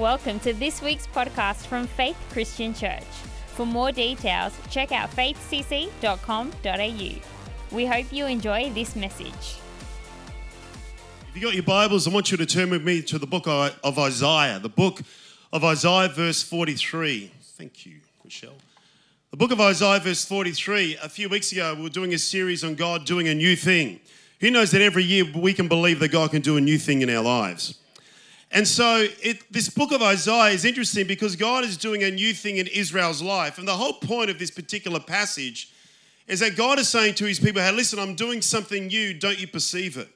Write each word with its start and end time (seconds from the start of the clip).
Welcome 0.00 0.40
to 0.40 0.54
this 0.54 0.80
week's 0.80 1.06
podcast 1.06 1.66
from 1.66 1.86
Faith 1.86 2.16
Christian 2.30 2.72
Church. 2.72 3.04
For 3.48 3.66
more 3.66 3.92
details, 3.92 4.58
check 4.70 4.92
out 4.92 5.10
faithcc.com.au. 5.10 5.76
We 7.76 7.84
hope 7.84 8.10
you 8.10 8.24
enjoy 8.24 8.70
this 8.70 8.96
message. 8.96 9.58
If 11.28 11.32
you 11.34 11.42
got 11.42 11.52
your 11.52 11.64
Bibles, 11.64 12.08
I 12.08 12.12
want 12.12 12.30
you 12.30 12.38
to 12.38 12.46
turn 12.46 12.70
with 12.70 12.82
me 12.82 13.02
to 13.02 13.18
the 13.18 13.26
book 13.26 13.46
of 13.46 13.98
Isaiah, 13.98 14.58
the 14.58 14.70
book 14.70 15.02
of 15.52 15.64
Isaiah, 15.64 16.08
verse 16.08 16.42
43. 16.42 17.30
Thank 17.58 17.84
you, 17.84 17.96
Michelle. 18.24 18.56
The 19.32 19.36
book 19.36 19.52
of 19.52 19.60
Isaiah, 19.60 20.00
verse 20.00 20.24
43. 20.24 20.96
A 21.02 21.10
few 21.10 21.28
weeks 21.28 21.52
ago, 21.52 21.74
we 21.74 21.82
were 21.82 21.90
doing 21.90 22.14
a 22.14 22.18
series 22.18 22.64
on 22.64 22.74
God 22.74 23.04
doing 23.04 23.28
a 23.28 23.34
new 23.34 23.54
thing. 23.54 24.00
Who 24.40 24.50
knows 24.50 24.70
that 24.70 24.80
every 24.80 25.04
year 25.04 25.26
we 25.36 25.52
can 25.52 25.68
believe 25.68 26.00
that 26.00 26.08
God 26.08 26.30
can 26.30 26.40
do 26.40 26.56
a 26.56 26.60
new 26.62 26.78
thing 26.78 27.02
in 27.02 27.10
our 27.10 27.22
lives? 27.22 27.74
And 28.52 28.66
so, 28.66 29.06
it, 29.22 29.52
this 29.52 29.68
book 29.68 29.92
of 29.92 30.02
Isaiah 30.02 30.52
is 30.52 30.64
interesting 30.64 31.06
because 31.06 31.36
God 31.36 31.64
is 31.64 31.76
doing 31.76 32.02
a 32.02 32.10
new 32.10 32.34
thing 32.34 32.56
in 32.56 32.66
Israel's 32.66 33.22
life. 33.22 33.58
And 33.58 33.68
the 33.68 33.76
whole 33.76 33.92
point 33.94 34.28
of 34.28 34.38
this 34.40 34.50
particular 34.50 34.98
passage 34.98 35.72
is 36.26 36.40
that 36.40 36.56
God 36.56 36.78
is 36.78 36.88
saying 36.88 37.14
to 37.16 37.26
his 37.26 37.38
people, 37.38 37.62
Hey, 37.62 37.70
listen, 37.70 37.98
I'm 37.98 38.16
doing 38.16 38.42
something 38.42 38.88
new. 38.88 39.14
Don't 39.14 39.38
you 39.38 39.46
perceive 39.46 39.96
it? 39.96 40.08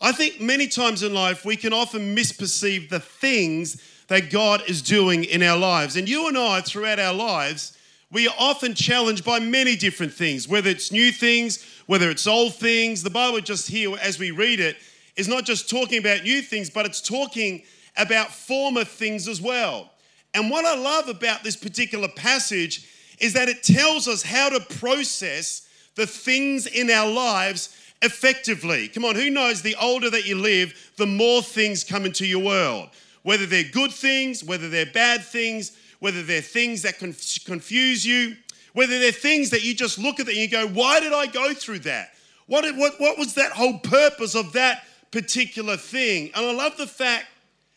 I 0.00 0.12
think 0.12 0.40
many 0.40 0.68
times 0.68 1.02
in 1.02 1.12
life 1.12 1.44
we 1.44 1.56
can 1.56 1.72
often 1.72 2.16
misperceive 2.16 2.88
the 2.88 3.00
things 3.00 3.82
that 4.08 4.30
God 4.30 4.62
is 4.68 4.82
doing 4.82 5.24
in 5.24 5.42
our 5.42 5.58
lives. 5.58 5.96
And 5.96 6.08
you 6.08 6.28
and 6.28 6.38
I, 6.38 6.60
throughout 6.60 6.98
our 6.98 7.14
lives, 7.14 7.76
we 8.10 8.26
are 8.26 8.34
often 8.38 8.74
challenged 8.74 9.24
by 9.24 9.38
many 9.38 9.76
different 9.76 10.14
things, 10.14 10.48
whether 10.48 10.70
it's 10.70 10.90
new 10.90 11.12
things, 11.12 11.64
whether 11.86 12.10
it's 12.10 12.26
old 12.26 12.54
things. 12.54 13.02
The 13.02 13.10
Bible 13.10 13.40
just 13.40 13.68
here, 13.68 13.96
as 14.00 14.18
we 14.18 14.30
read 14.30 14.60
it, 14.60 14.76
is 15.18 15.28
not 15.28 15.44
just 15.44 15.68
talking 15.68 15.98
about 15.98 16.22
new 16.22 16.40
things, 16.40 16.70
but 16.70 16.86
it's 16.86 17.02
talking 17.02 17.62
about 17.96 18.30
former 18.32 18.84
things 18.84 19.28
as 19.28 19.42
well. 19.42 19.90
And 20.32 20.48
what 20.48 20.64
I 20.64 20.76
love 20.76 21.08
about 21.08 21.42
this 21.42 21.56
particular 21.56 22.08
passage 22.08 22.88
is 23.18 23.32
that 23.32 23.48
it 23.48 23.64
tells 23.64 24.06
us 24.06 24.22
how 24.22 24.48
to 24.48 24.60
process 24.76 25.68
the 25.96 26.06
things 26.06 26.66
in 26.66 26.88
our 26.88 27.10
lives 27.10 27.76
effectively. 28.00 28.86
Come 28.86 29.04
on, 29.04 29.16
who 29.16 29.28
knows 29.28 29.60
the 29.60 29.74
older 29.80 30.08
that 30.08 30.24
you 30.24 30.36
live, 30.36 30.92
the 30.96 31.06
more 31.06 31.42
things 31.42 31.82
come 31.82 32.06
into 32.06 32.24
your 32.24 32.44
world? 32.44 32.90
Whether 33.24 33.46
they're 33.46 33.64
good 33.64 33.92
things, 33.92 34.44
whether 34.44 34.68
they're 34.68 34.86
bad 34.86 35.24
things, 35.24 35.76
whether 35.98 36.22
they're 36.22 36.40
things 36.40 36.82
that 36.82 36.98
confuse 36.98 38.06
you, 38.06 38.36
whether 38.72 39.00
they're 39.00 39.10
things 39.10 39.50
that 39.50 39.64
you 39.64 39.74
just 39.74 39.98
look 39.98 40.20
at 40.20 40.28
and 40.28 40.36
you 40.36 40.48
go, 40.48 40.68
why 40.68 41.00
did 41.00 41.12
I 41.12 41.26
go 41.26 41.52
through 41.52 41.80
that? 41.80 42.10
What, 42.46 42.64
what, 42.76 43.00
what 43.00 43.18
was 43.18 43.34
that 43.34 43.50
whole 43.50 43.80
purpose 43.80 44.36
of 44.36 44.52
that 44.52 44.84
particular 45.10 45.76
thing. 45.76 46.30
And 46.34 46.46
I 46.46 46.52
love 46.52 46.76
the 46.76 46.86
fact 46.86 47.26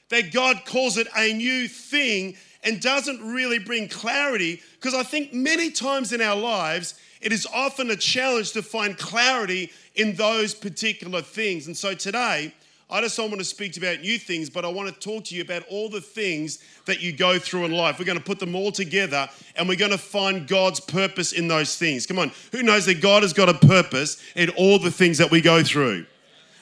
that 0.10 0.32
God 0.32 0.66
calls 0.66 0.98
it 0.98 1.08
a 1.16 1.34
new 1.34 1.68
thing 1.68 2.36
and 2.64 2.82
doesn't 2.82 3.22
really 3.34 3.60
bring 3.60 3.88
clarity 3.88 4.62
because 4.74 4.94
I 4.94 5.04
think 5.04 5.34
many 5.34 5.72
times 5.72 6.14
in 6.14 6.22
our 6.22 6.36
lives, 6.36 6.96
it 7.22 7.32
is 7.32 7.48
often 7.54 7.90
a 7.90 7.96
challenge 7.96 8.52
to 8.54 8.62
find 8.62 8.98
clarity 8.98 9.72
in 9.96 10.16
those 10.16 10.54
particular 10.54 11.22
things. 11.22 11.68
And 11.68 11.76
so 11.76 11.94
today, 11.94 12.54
I 12.90 13.00
just 13.00 13.16
don't 13.16 13.30
want 13.30 13.40
to 13.40 13.46
speak 13.46 13.78
about 13.78 14.02
new 14.02 14.18
things, 14.18 14.50
but 14.50 14.66
I 14.66 14.68
want 14.68 14.94
to 14.94 15.00
talk 15.00 15.24
to 15.26 15.36
you 15.36 15.42
about 15.42 15.64
all 15.70 15.88
the 15.88 16.02
things 16.02 16.60
that 16.86 17.02
you 17.02 17.14
go 17.14 17.40
through 17.40 17.64
in 17.64 17.72
life. 17.72 17.98
We're 17.98 18.06
going 18.06 18.18
to 18.18 18.24
put 18.24 18.40
them 18.40 18.54
all 18.54 18.72
together 18.72 19.30
and 19.56 19.70
we're 19.70 19.78
going 19.78 19.92
to 19.92 19.98
find 19.98 20.46
God's 20.46 20.82
purpose 20.82 21.32
in 21.32 21.48
those 21.48 21.78
things. 21.78 22.06
Come 22.06 22.20
on, 22.20 22.34
who 22.52 22.64
knows 22.64 22.86
that 22.88 23.02
God 23.02 23.24
has 23.24 23.32
got 23.32 23.48
a 23.48 23.54
purpose 23.54 24.22
in 24.36 24.50
all 24.52 24.78
the 24.78 24.92
things 24.92 25.18
that 25.20 25.32
we 25.32 25.40
go 25.40 25.64
through? 25.64 26.06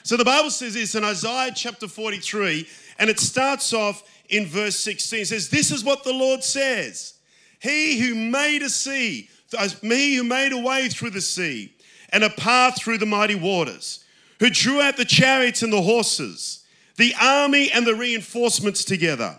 So 0.02 0.16
the 0.16 0.24
Bible 0.24 0.50
says 0.50 0.74
this 0.74 0.94
in 0.94 1.04
Isaiah 1.04 1.52
chapter 1.54 1.86
43, 1.86 2.66
and 2.98 3.10
it 3.10 3.20
starts 3.20 3.72
off 3.72 4.02
in 4.28 4.46
verse 4.46 4.76
16. 4.76 5.20
It 5.20 5.26
says, 5.26 5.48
This 5.50 5.70
is 5.70 5.84
what 5.84 6.04
the 6.04 6.12
Lord 6.12 6.42
says 6.42 7.14
He 7.60 8.00
who 8.00 8.14
made 8.14 8.62
a 8.62 8.70
sea, 8.70 9.28
uh, 9.56 9.68
me 9.82 10.14
who 10.14 10.24
made 10.24 10.52
a 10.52 10.58
way 10.58 10.88
through 10.88 11.10
the 11.10 11.20
sea, 11.20 11.74
and 12.10 12.24
a 12.24 12.30
path 12.30 12.80
through 12.80 12.98
the 12.98 13.06
mighty 13.06 13.34
waters, 13.34 14.04
who 14.38 14.50
drew 14.50 14.80
out 14.80 14.96
the 14.96 15.04
chariots 15.04 15.62
and 15.62 15.72
the 15.72 15.82
horses, 15.82 16.64
the 16.96 17.14
army 17.20 17.70
and 17.70 17.86
the 17.86 17.94
reinforcements 17.94 18.84
together. 18.84 19.36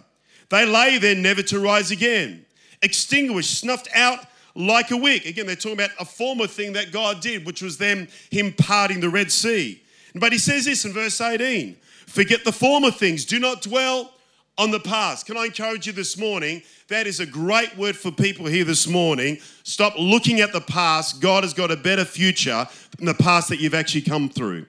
They 0.49 0.65
lay 0.65 0.97
there 0.97 1.15
never 1.15 1.41
to 1.43 1.59
rise 1.59 1.91
again, 1.91 2.45
extinguished, 2.81 3.59
snuffed 3.59 3.87
out 3.95 4.25
like 4.53 4.91
a 4.91 4.97
wick. 4.97 5.25
Again, 5.25 5.47
they're 5.47 5.55
talking 5.55 5.73
about 5.73 5.91
a 5.99 6.05
former 6.05 6.45
thing 6.45 6.73
that 6.73 6.91
God 6.91 7.21
did, 7.21 7.45
which 7.45 7.61
was 7.61 7.77
them, 7.77 8.07
Him 8.29 8.53
parting 8.53 8.99
the 8.99 9.09
Red 9.09 9.31
Sea. 9.31 9.81
But 10.15 10.31
he 10.31 10.37
says 10.37 10.65
this 10.65 10.85
in 10.85 10.93
verse 10.93 11.19
18 11.19 11.77
forget 12.05 12.43
the 12.43 12.51
former 12.51 12.91
things, 12.91 13.23
do 13.25 13.39
not 13.39 13.61
dwell 13.61 14.13
on 14.57 14.69
the 14.69 14.79
past. 14.79 15.25
Can 15.25 15.37
I 15.37 15.45
encourage 15.45 15.87
you 15.87 15.93
this 15.93 16.17
morning? 16.17 16.61
That 16.87 17.07
is 17.07 17.19
a 17.19 17.25
great 17.25 17.75
word 17.77 17.95
for 17.95 18.11
people 18.11 18.45
here 18.45 18.63
this 18.65 18.85
morning. 18.87 19.39
Stop 19.63 19.93
looking 19.97 20.41
at 20.41 20.53
the 20.53 20.61
past. 20.61 21.21
God 21.21 21.43
has 21.43 21.53
got 21.53 21.71
a 21.71 21.77
better 21.77 22.05
future 22.05 22.67
than 22.97 23.05
the 23.05 23.13
past 23.13 23.49
that 23.49 23.59
you've 23.59 23.73
actually 23.73 24.01
come 24.01 24.29
through. 24.29 24.65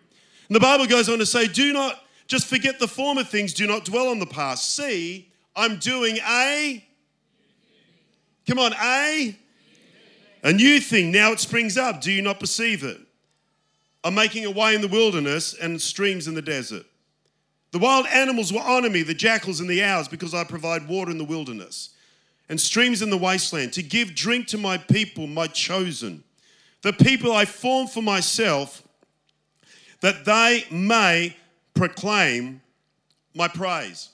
And 0.49 0.57
the 0.57 0.61
Bible 0.61 0.87
goes 0.87 1.09
on 1.09 1.19
to 1.19 1.27
say, 1.27 1.47
do 1.47 1.73
not 1.73 2.01
just 2.27 2.47
forget 2.47 2.79
the 2.79 2.89
former 2.89 3.25
things, 3.25 3.53
do 3.53 3.67
not 3.67 3.85
dwell 3.85 4.09
on 4.09 4.19
the 4.19 4.27
past. 4.27 4.75
See, 4.75 5.31
I'm 5.55 5.79
doing 5.79 6.17
a, 6.27 6.83
come 8.47 8.59
on, 8.59 8.73
a, 8.75 9.37
a 10.45 10.53
new 10.53 10.81
thing. 10.81 11.11
Now 11.11 11.33
it 11.33 11.41
springs 11.41 11.77
up. 11.77 12.01
Do 12.01 12.11
you 12.13 12.23
not 12.23 12.41
perceive 12.41 12.85
it? 12.85 12.99
Are 14.05 14.11
making 14.11 14.45
a 14.45 14.51
way 14.51 14.75
in 14.75 14.81
the 14.81 14.89
wilderness 14.89 15.55
and 15.55 15.81
streams 15.81 16.27
in 16.27 16.35
the 16.35 16.43
desert. 16.43 16.85
The 17.71 17.79
wild 17.79 18.07
animals 18.07 18.53
will 18.53 18.61
honor 18.61 18.91
me, 18.91 19.03
the 19.03 19.15
jackals 19.15 19.61
and 19.61 19.69
the 19.69 19.83
owls, 19.83 20.09
because 20.09 20.35
I 20.35 20.45
provide 20.45 20.89
water 20.89 21.11
in 21.11 21.19
the 21.19 21.25
wilderness 21.25 21.91
and 22.49 22.61
streams 22.61 23.01
in 23.01 23.09
the 23.09 23.17
wasteland, 23.17 23.73
to 23.73 23.83
give 23.83 24.15
drink 24.15 24.47
to 24.49 24.59
my 24.59 24.77
people, 24.77 25.27
my 25.27 25.47
chosen, 25.47 26.23
the 26.83 26.93
people 26.93 27.33
I 27.33 27.47
form 27.47 27.87
for 27.87 28.03
myself, 28.03 28.83
that 30.03 30.27
they 30.27 30.67
may 30.71 31.35
proclaim 31.75 32.61
my 33.35 33.49
praise. 33.49 34.11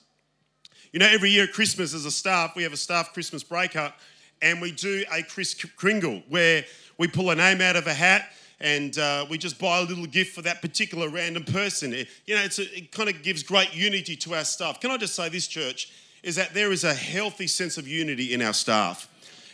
You 0.93 0.99
know, 0.99 1.07
every 1.07 1.31
year 1.31 1.45
at 1.45 1.51
Christmas, 1.51 1.93
as 1.93 2.05
a 2.05 2.11
staff, 2.11 2.55
we 2.55 2.63
have 2.63 2.71
a 2.71 2.77
staff 2.77 3.11
Christmas 3.11 3.43
breakup, 3.43 3.99
and 4.41 4.61
we 4.61 4.71
do 4.71 5.03
a 5.11 5.21
Kris 5.23 5.53
Kringle 5.53 6.23
where 6.29 6.63
we 6.97 7.07
pull 7.07 7.31
a 7.31 7.35
name 7.35 7.59
out 7.59 7.75
of 7.75 7.87
a 7.87 7.93
hat 7.93 8.31
and 8.61 8.97
uh, 8.97 9.25
we 9.29 9.37
just 9.37 9.59
buy 9.59 9.79
a 9.79 9.83
little 9.83 10.05
gift 10.05 10.35
for 10.35 10.41
that 10.41 10.61
particular 10.61 11.09
random 11.09 11.43
person. 11.43 11.93
It, 11.93 12.07
you 12.25 12.35
know, 12.35 12.41
a, 12.41 12.77
it 12.77 12.91
kind 12.91 13.09
of 13.09 13.23
gives 13.23 13.43
great 13.43 13.73
unity 13.73 14.15
to 14.17 14.35
our 14.35 14.43
staff. 14.43 14.79
Can 14.79 14.91
I 14.91 14.97
just 14.97 15.15
say 15.15 15.29
this, 15.29 15.47
church, 15.47 15.91
is 16.23 16.35
that 16.35 16.53
there 16.53 16.71
is 16.71 16.83
a 16.83 16.93
healthy 16.93 17.47
sense 17.47 17.77
of 17.77 17.87
unity 17.87 18.33
in 18.33 18.41
our 18.41 18.53
staff. 18.53 19.07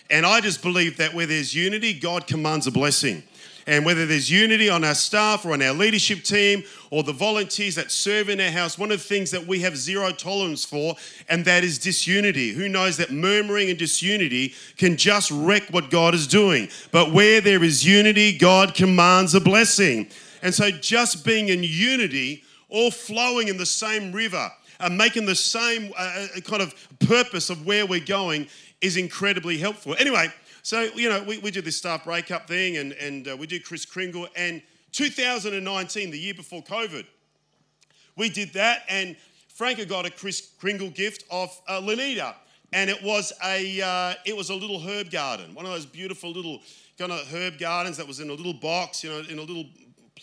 And 0.10 0.26
I 0.26 0.42
just 0.42 0.62
believe 0.62 0.98
that 0.98 1.14
where 1.14 1.26
there's 1.26 1.54
unity, 1.56 1.94
God 1.94 2.28
commands 2.28 2.68
a 2.68 2.72
blessing. 2.72 3.24
And 3.68 3.84
whether 3.84 4.06
there's 4.06 4.30
unity 4.30 4.70
on 4.70 4.84
our 4.84 4.94
staff 4.94 5.44
or 5.44 5.54
on 5.54 5.62
our 5.62 5.74
leadership 5.74 6.24
team 6.24 6.64
or 6.92 7.02
the 7.02 7.14
volunteers 7.14 7.74
that 7.76 7.90
serve 7.90 8.30
in 8.30 8.40
our 8.40 8.52
house, 8.52 8.78
one 8.78 8.92
of 8.92 9.00
the 9.00 9.04
things 9.04 9.32
that 9.32 9.48
we 9.48 9.60
have 9.62 9.76
zero 9.76 10.12
tolerance 10.12 10.64
for, 10.64 10.96
and 11.30 11.44
that 11.46 11.64
is 11.64 11.80
disunity. 11.80 12.52
Who 12.52 12.70
knows 12.70 12.98
that 12.98 13.12
murmuring 13.12 13.72
and 13.72 13.80
disunity 13.80 14.54
can 14.78 14.98
just 14.98 15.32
wreck 15.32 15.64
what 15.72 15.90
God 15.90 16.14
is 16.14 16.28
doing? 16.28 16.70
But 16.92 17.12
where 17.12 17.42
there 17.42 17.64
is 17.64 17.86
unity, 17.86 18.38
God 18.38 18.76
commands 18.76 19.34
a 19.34 19.42
blessing. 19.42 20.10
And 20.44 20.54
so 20.54 20.70
just 20.70 21.26
being 21.26 21.50
in 21.50 21.64
unity, 21.64 22.44
all 22.70 22.92
flowing 22.92 23.48
in 23.48 23.58
the 23.58 23.66
same 23.66 24.12
river, 24.12 24.52
and 24.80 24.98
making 24.98 25.26
the 25.26 25.36
same 25.36 25.92
uh, 25.98 26.28
uh 26.36 26.42
kind 26.42 26.62
of 26.62 26.76
purpose 27.00 27.50
of 27.50 27.66
where 27.66 27.86
we're 27.86 28.04
going 28.04 28.48
is 28.82 28.98
incredibly 28.98 29.58
helpful. 29.58 29.96
Anyway, 29.98 30.28
so, 30.66 30.82
you 30.96 31.10
know, 31.10 31.22
we, 31.22 31.38
we 31.38 31.52
do 31.52 31.62
this 31.62 31.78
staff 31.78 32.06
breakup 32.06 32.48
thing 32.48 32.78
and, 32.78 32.94
and 32.94 33.28
uh, 33.28 33.38
we 33.38 33.46
do 33.46 33.60
Kris 33.60 33.86
Kringle. 33.86 34.28
And 34.36 34.64
2019, 34.94 36.10
the 36.10 36.18
year 36.18 36.34
before 36.34 36.64
COVID, 36.64 37.06
we 38.18 38.30
did 38.30 38.52
that. 38.54 38.82
And 38.90 39.16
Franca 39.54 39.86
got 39.86 40.08
a 40.08 40.10
Kris 40.10 40.54
Kringle 40.60 40.90
gift 40.90 41.24
of 41.30 41.56
uh, 41.68 41.80
Lanita. 41.82 42.34
And 42.74 42.90
it 42.90 43.04
was 43.04 43.32
a 43.44 43.80
uh, 43.80 44.16
it 44.26 44.36
was 44.36 44.50
a 44.50 44.56
little 44.56 44.80
herb 44.80 45.12
garden, 45.12 45.54
one 45.54 45.68
of 45.68 45.72
those 45.72 45.86
beautiful 45.86 46.32
little 46.32 46.62
kind 46.98 47.12
of 47.12 47.32
herb 47.32 47.60
gardens 47.60 47.98
that 47.98 48.08
was 48.08 48.20
in 48.20 48.32
a 48.32 48.34
little 48.34 48.56
box, 48.56 49.04
you 49.04 49.12
know, 49.12 49.20
in 49.20 49.38
a 49.38 49.44
little 49.44 49.66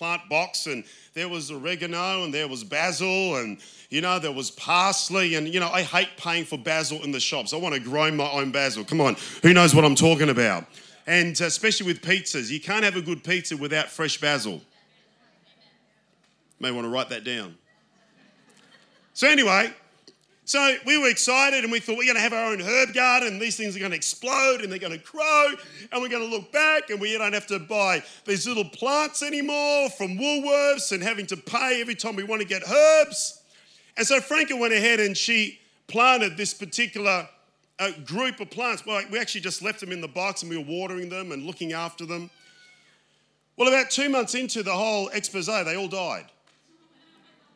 plant 0.03 0.29
box, 0.29 0.67
and 0.67 0.83
there 1.15 1.29
was 1.29 1.53
oregano 1.53 2.25
and 2.25 2.35
there 2.35 2.49
was 2.49 2.65
basil 2.65 3.37
and 3.37 3.59
you 3.89 4.01
know 4.01 4.19
there 4.19 4.33
was 4.33 4.51
parsley 4.51 5.37
and 5.37 5.47
you 5.47 5.61
know 5.61 5.69
I 5.69 5.83
hate 5.83 6.09
paying 6.17 6.45
for 6.45 6.59
basil 6.59 7.01
in 7.05 7.13
the 7.13 7.21
shops. 7.21 7.53
I 7.53 7.57
want 7.57 7.77
to 7.77 7.81
grow 7.81 8.11
my 8.11 8.29
own 8.29 8.51
basil. 8.51 8.85
Come 8.85 9.01
on, 9.01 9.17
who 9.43 9.55
knows 9.55 9.77
what 9.77 9.85
I'm 9.85 9.95
talking 9.95 10.29
about? 10.29 10.65
And 11.07 11.41
uh, 11.41 11.45
especially 11.45 11.87
with 11.87 12.03
pizzas, 12.03 12.51
you 12.51 12.61
can't 12.61 12.83
have 12.83 12.97
a 12.97 13.01
good 13.01 13.23
pizza 13.23 13.57
without 13.57 13.91
fresh 13.91 14.21
basil. 14.21 14.61
May 16.59 16.73
want 16.73 16.85
to 16.85 16.91
write 16.91 17.11
that 17.11 17.23
down. 17.23 17.57
So 19.15 19.29
anyway, 19.29 19.73
so 20.45 20.77
we 20.85 20.99
were 20.99 21.09
excited 21.09 21.63
and 21.63 21.73
we 21.73 21.79
thought 21.79 21.97
we're 21.97 22.05
going 22.05 22.17
to 22.17 22.21
have 22.21 22.33
our 22.33 22.53
own 22.53 22.61
herb 22.61 22.93
garden 22.93 23.29
and 23.29 23.41
these 23.41 23.57
things 23.57 23.77
are 23.77 23.79
going 23.79 23.93
to 23.93 23.97
explode 23.97 24.61
and 24.63 24.73
they're 24.73 24.79
going 24.81 24.99
to 24.99 25.05
grow 25.05 25.49
and 25.93 26.03
we're 26.03 26.09
going 26.09 26.29
to 26.29 26.37
look 26.37 26.51
back 26.51 26.91
and 26.91 27.01
we 27.01 27.17
don't 27.17 27.33
have 27.33 27.47
to 27.47 27.61
buy 27.61 28.03
these 28.25 28.47
little 28.47 28.65
plants 28.65 29.23
anymore 29.23 29.89
from 29.91 30.19
Woolworths 30.19 30.91
and 30.91 31.01
having 31.03 31.27
to 31.27 31.37
pay 31.37 31.81
every 31.81 31.95
time 31.95 32.17
we 32.17 32.25
want 32.25 32.43
to 32.43 32.49
get 32.49 32.63
herbs. 32.69 33.41
And 33.97 34.05
so 34.05 34.21
Franca 34.21 34.57
went 34.57 34.73
ahead 34.73 34.99
and 34.99 35.17
she 35.17 35.61
planted 35.87 36.37
this 36.37 36.55
particular 36.55 37.29
uh, 37.79 37.93
group 38.05 38.41
of 38.41 38.51
plants. 38.51 38.85
Well, 38.85 39.01
we 39.13 39.21
actually 39.21 39.43
just 39.43 39.63
left 39.63 39.79
them 39.79 39.93
in 39.93 40.01
the 40.01 40.09
box 40.09 40.43
and 40.43 40.51
we 40.51 40.57
were 40.57 40.65
watering 40.65 41.09
them 41.09 41.31
and 41.31 41.45
looking 41.45 41.73
after 41.73 42.05
them. 42.05 42.31
Well, 43.57 43.69
about 43.69 43.91
two 43.91 44.09
months 44.09 44.35
into 44.35 44.65
the 44.65 44.73
whole 44.73 45.09
expose, 45.09 45.47
they 45.47 45.77
all 45.77 45.89
died. 45.89 46.25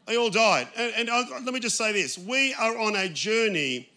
They 0.06 0.16
all 0.16 0.30
died. 0.30 0.68
And, 0.76 1.08
and 1.08 1.44
let 1.44 1.52
me 1.52 1.60
just 1.60 1.76
say 1.76 1.92
this 1.92 2.16
we 2.16 2.54
are 2.54 2.78
on 2.78 2.96
a 2.96 3.08
journey 3.08 3.88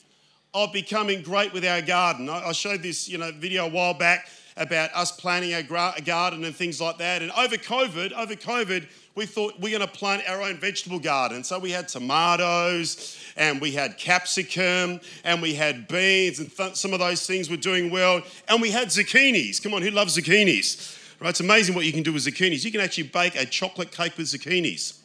of 0.54 0.74
becoming 0.74 1.22
great 1.22 1.54
with 1.54 1.64
our 1.66 1.82
garden. 1.82 2.30
I, 2.30 2.48
I 2.48 2.52
showed 2.52 2.82
this 2.82 3.08
you 3.08 3.18
know, 3.18 3.32
video 3.32 3.66
a 3.66 3.70
while 3.70 3.94
back 3.94 4.28
about 4.58 4.90
us 4.94 5.12
planting 5.12 5.54
a, 5.54 5.64
gra- 5.64 5.94
garden 6.04 6.44
and 6.44 6.56
things 6.56 6.82
like 6.82 6.98
that. 6.98 7.22
And 7.22 7.32
over 7.32 7.56
COVID, 7.56 8.12
over 8.12 8.34
COVID, 8.34 8.88
we 9.16 9.26
thought 9.26 9.54
we're 9.60 9.78
going 9.78 9.88
to 9.88 9.94
plant 9.94 10.24
our 10.28 10.42
own 10.42 10.58
vegetable 10.58 11.00
garden. 11.00 11.44
So 11.44 11.60
we 11.60 11.72
had 11.72 11.88
tomatoes 11.88 13.18
and 13.38 13.62
we 13.62 13.72
had 13.72 13.98
capsicum 13.98 15.00
and 15.24 15.42
we 15.42 15.54
had 15.54 15.88
beans 15.88 16.40
and 16.40 16.56
th- 16.56 16.76
some 16.76 16.94
of 16.94 17.00
those 17.00 17.26
things 17.26 17.50
were 17.50 17.58
doing 17.58 17.90
well. 17.90 18.22
And 18.48 18.62
we 18.62 18.72
had 18.72 18.90
zucchinis. 18.90 19.62
Come 19.62 19.74
on, 19.74 19.82
who 19.82 19.92
loves 19.92 20.18
zucchinis? 20.18 20.98
Right, 21.22 21.30
it's 21.30 21.42
amazing 21.42 21.76
what 21.76 21.86
you 21.86 21.94
can 21.94 22.04
do 22.04 22.14
with 22.14 22.26
zucchinis. 22.26 22.64
You 22.64 22.72
can 22.72 22.82
actually 22.82 23.04
bake 23.04 23.36
a 23.36 23.46
chocolate 23.46 23.92
cake 23.92 24.18
with 24.18 24.28
zucchinis. 24.28 24.99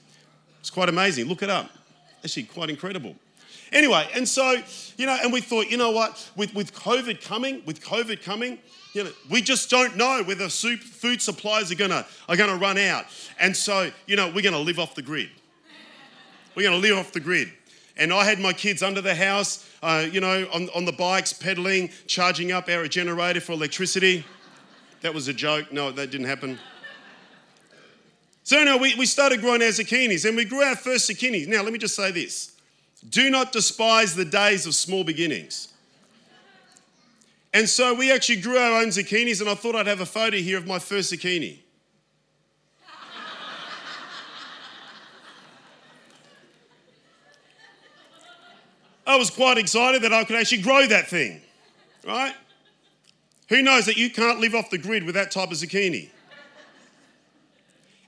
It's 0.64 0.70
quite 0.70 0.88
amazing. 0.88 1.26
Look 1.26 1.42
it 1.42 1.50
up. 1.50 1.70
Actually, 2.24 2.44
quite 2.44 2.70
incredible. 2.70 3.14
Anyway, 3.70 4.08
and 4.14 4.26
so, 4.26 4.62
you 4.96 5.04
know, 5.04 5.14
and 5.22 5.30
we 5.30 5.42
thought, 5.42 5.70
you 5.70 5.76
know 5.76 5.90
what, 5.90 6.26
with, 6.36 6.54
with 6.54 6.72
COVID 6.72 7.22
coming, 7.22 7.60
with 7.66 7.82
COVID 7.82 8.22
coming, 8.22 8.58
you 8.94 9.04
know, 9.04 9.10
we 9.28 9.42
just 9.42 9.68
don't 9.68 9.94
know 9.94 10.22
whether 10.24 10.48
soup, 10.48 10.80
food 10.80 11.20
supplies 11.20 11.70
are 11.70 11.74
gonna, 11.74 12.06
are 12.30 12.36
gonna 12.36 12.56
run 12.56 12.78
out. 12.78 13.04
And 13.38 13.54
so, 13.54 13.90
you 14.06 14.16
know, 14.16 14.32
we're 14.34 14.40
gonna 14.40 14.58
live 14.58 14.78
off 14.78 14.94
the 14.94 15.02
grid. 15.02 15.28
We're 16.54 16.62
gonna 16.62 16.78
live 16.78 16.96
off 16.96 17.12
the 17.12 17.20
grid. 17.20 17.52
And 17.98 18.10
I 18.10 18.24
had 18.24 18.38
my 18.38 18.54
kids 18.54 18.82
under 18.82 19.02
the 19.02 19.14
house, 19.14 19.68
uh, 19.82 20.06
you 20.10 20.22
know, 20.22 20.48
on, 20.50 20.70
on 20.74 20.86
the 20.86 20.92
bikes, 20.92 21.34
pedaling, 21.34 21.90
charging 22.06 22.52
up 22.52 22.70
our 22.70 22.88
generator 22.88 23.42
for 23.42 23.52
electricity. 23.52 24.24
That 25.02 25.12
was 25.12 25.28
a 25.28 25.34
joke. 25.34 25.74
No, 25.74 25.92
that 25.92 26.10
didn't 26.10 26.26
happen. 26.26 26.58
So, 28.44 28.62
no, 28.62 28.76
we, 28.76 28.94
we 28.94 29.06
started 29.06 29.40
growing 29.40 29.62
our 29.62 29.68
zucchinis 29.68 30.26
and 30.28 30.36
we 30.36 30.44
grew 30.44 30.62
our 30.62 30.76
first 30.76 31.10
zucchinis. 31.10 31.48
Now, 31.48 31.62
let 31.62 31.72
me 31.72 31.78
just 31.78 31.96
say 31.96 32.10
this 32.10 32.52
do 33.08 33.30
not 33.30 33.52
despise 33.52 34.14
the 34.14 34.24
days 34.24 34.66
of 34.66 34.74
small 34.74 35.04
beginnings. 35.04 35.68
And 37.52 37.68
so 37.68 37.92
we 37.94 38.10
actually 38.12 38.40
grew 38.40 38.56
our 38.58 38.80
own 38.80 38.88
zucchinis, 38.88 39.40
and 39.40 39.48
I 39.48 39.54
thought 39.54 39.76
I'd 39.76 39.86
have 39.86 40.00
a 40.00 40.06
photo 40.06 40.38
here 40.38 40.58
of 40.58 40.66
my 40.66 40.80
first 40.80 41.12
zucchini. 41.12 41.58
I 49.06 49.16
was 49.16 49.30
quite 49.30 49.56
excited 49.56 50.02
that 50.02 50.12
I 50.12 50.24
could 50.24 50.36
actually 50.36 50.62
grow 50.62 50.86
that 50.86 51.08
thing, 51.08 51.40
right? 52.04 52.34
Who 53.50 53.62
knows 53.62 53.86
that 53.86 53.96
you 53.96 54.10
can't 54.10 54.40
live 54.40 54.54
off 54.54 54.70
the 54.70 54.78
grid 54.78 55.04
with 55.04 55.14
that 55.14 55.30
type 55.30 55.52
of 55.52 55.56
zucchini? 55.56 56.10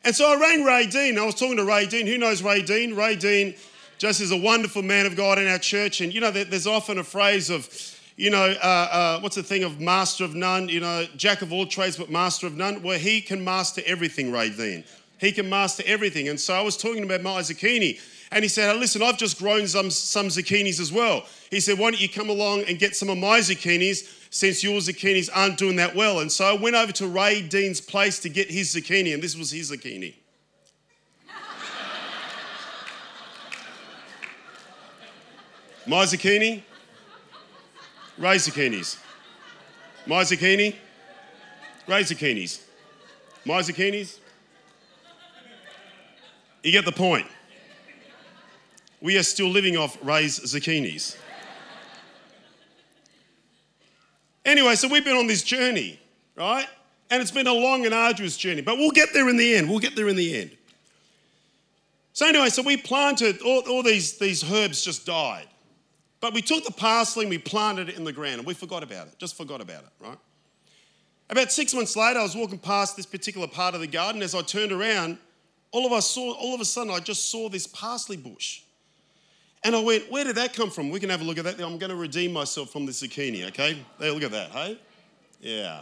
And 0.06 0.14
so 0.14 0.32
I 0.32 0.40
rang 0.40 0.62
Ray 0.62 0.86
Dean. 0.86 1.18
I 1.18 1.26
was 1.26 1.34
talking 1.34 1.56
to 1.56 1.64
Ray 1.64 1.84
Dean. 1.86 2.06
Who 2.06 2.16
knows 2.16 2.40
Ray 2.40 2.62
Dean? 2.62 2.94
Ray 2.94 3.16
Dean 3.16 3.56
just 3.98 4.20
is 4.20 4.30
a 4.30 4.36
wonderful 4.36 4.82
man 4.82 5.04
of 5.04 5.16
God 5.16 5.36
in 5.36 5.48
our 5.48 5.58
church. 5.58 6.00
And 6.00 6.14
you 6.14 6.20
know, 6.20 6.30
there's 6.30 6.68
often 6.68 6.98
a 6.98 7.02
phrase 7.02 7.50
of, 7.50 7.68
you 8.14 8.30
know, 8.30 8.54
uh, 8.62 8.88
uh, 8.92 9.18
what's 9.18 9.34
the 9.34 9.42
thing 9.42 9.64
of 9.64 9.80
master 9.80 10.22
of 10.22 10.36
none? 10.36 10.68
You 10.68 10.78
know, 10.78 11.06
jack 11.16 11.42
of 11.42 11.52
all 11.52 11.66
trades, 11.66 11.96
but 11.96 12.08
master 12.08 12.46
of 12.46 12.56
none. 12.56 12.84
Well, 12.84 13.00
he 13.00 13.20
can 13.20 13.42
master 13.42 13.82
everything, 13.84 14.30
Ray 14.30 14.50
Dean. 14.50 14.84
He 15.18 15.32
can 15.32 15.50
master 15.50 15.82
everything. 15.84 16.28
And 16.28 16.38
so 16.38 16.54
I 16.54 16.60
was 16.60 16.76
talking 16.76 17.02
about 17.02 17.22
my 17.22 17.40
zucchini. 17.40 17.98
And 18.32 18.42
he 18.42 18.48
said, 18.48 18.74
Listen, 18.76 19.02
I've 19.02 19.18
just 19.18 19.38
grown 19.38 19.68
some, 19.68 19.90
some 19.90 20.28
zucchinis 20.28 20.80
as 20.80 20.90
well. 20.92 21.24
He 21.50 21.60
said, 21.60 21.78
Why 21.78 21.90
don't 21.90 22.00
you 22.00 22.08
come 22.08 22.28
along 22.28 22.64
and 22.64 22.78
get 22.78 22.96
some 22.96 23.08
of 23.08 23.16
my 23.18 23.38
zucchinis 23.40 24.12
since 24.30 24.64
your 24.64 24.80
zucchinis 24.80 25.30
aren't 25.32 25.58
doing 25.58 25.76
that 25.76 25.94
well? 25.94 26.18
And 26.20 26.32
so 26.32 26.44
I 26.44 26.54
went 26.60 26.76
over 26.76 26.92
to 26.92 27.06
Ray 27.06 27.42
Dean's 27.42 27.80
place 27.80 28.18
to 28.20 28.28
get 28.28 28.50
his 28.50 28.74
zucchini, 28.74 29.14
and 29.14 29.22
this 29.22 29.36
was 29.36 29.52
his 29.52 29.70
zucchini. 29.70 30.14
my 35.86 36.04
zucchini, 36.04 36.62
Ray 38.18 38.36
zucchinis. 38.36 38.98
My 40.04 40.22
zucchini, 40.22 40.74
Ray 41.86 42.02
zucchinis. 42.02 42.62
My 43.44 43.60
zucchinis. 43.60 44.18
You 46.64 46.72
get 46.72 46.84
the 46.84 46.90
point 46.90 47.28
we 49.00 49.18
are 49.18 49.22
still 49.22 49.48
living 49.48 49.76
off 49.76 49.96
Ray's 50.02 50.38
zucchinis. 50.40 51.16
anyway, 54.44 54.74
so 54.74 54.88
we've 54.88 55.04
been 55.04 55.16
on 55.16 55.26
this 55.26 55.42
journey, 55.42 56.00
right? 56.34 56.66
And 57.10 57.22
it's 57.22 57.30
been 57.30 57.46
a 57.46 57.52
long 57.52 57.84
and 57.84 57.94
arduous 57.94 58.36
journey, 58.36 58.62
but 58.62 58.78
we'll 58.78 58.90
get 58.90 59.10
there 59.12 59.28
in 59.28 59.36
the 59.36 59.54
end. 59.54 59.68
We'll 59.68 59.78
get 59.78 59.94
there 59.94 60.08
in 60.08 60.16
the 60.16 60.36
end. 60.36 60.50
So, 62.12 62.26
anyway, 62.26 62.48
so 62.48 62.62
we 62.62 62.78
planted, 62.78 63.42
all, 63.42 63.60
all 63.68 63.82
these, 63.82 64.18
these 64.18 64.50
herbs 64.50 64.82
just 64.82 65.04
died. 65.04 65.46
But 66.20 66.32
we 66.32 66.40
took 66.40 66.64
the 66.64 66.72
parsley 66.72 67.24
and 67.24 67.30
we 67.30 67.38
planted 67.38 67.90
it 67.90 67.96
in 67.96 68.04
the 68.04 68.12
ground 68.12 68.38
and 68.38 68.46
we 68.46 68.54
forgot 68.54 68.82
about 68.82 69.08
it, 69.08 69.18
just 69.18 69.36
forgot 69.36 69.60
about 69.60 69.82
it, 69.82 69.90
right? 70.00 70.18
About 71.28 71.52
six 71.52 71.74
months 71.74 71.94
later, 71.96 72.20
I 72.20 72.22
was 72.22 72.34
walking 72.34 72.58
past 72.58 72.96
this 72.96 73.04
particular 73.04 73.46
part 73.46 73.74
of 73.74 73.80
the 73.80 73.86
garden. 73.86 74.22
As 74.22 74.34
I 74.34 74.42
turned 74.42 74.72
around, 74.72 75.18
all 75.72 75.84
of, 75.84 75.92
us 75.92 76.10
saw, 76.10 76.32
all 76.32 76.54
of 76.54 76.60
a 76.60 76.64
sudden, 76.64 76.92
I 76.92 77.00
just 77.00 77.30
saw 77.30 77.48
this 77.48 77.66
parsley 77.66 78.16
bush. 78.16 78.62
And 79.66 79.74
I 79.74 79.82
went, 79.82 80.12
where 80.12 80.22
did 80.22 80.36
that 80.36 80.54
come 80.54 80.70
from? 80.70 80.90
We 80.90 81.00
can 81.00 81.10
have 81.10 81.22
a 81.22 81.24
look 81.24 81.38
at 81.38 81.44
that. 81.44 81.58
I'm 81.58 81.76
going 81.76 81.90
to 81.90 81.96
redeem 81.96 82.32
myself 82.32 82.70
from 82.70 82.86
the 82.86 82.92
zucchini, 82.92 83.48
okay? 83.48 83.76
Hey, 83.98 84.12
look 84.12 84.22
at 84.22 84.30
that, 84.30 84.50
hey? 84.52 84.78
Yeah. 85.40 85.80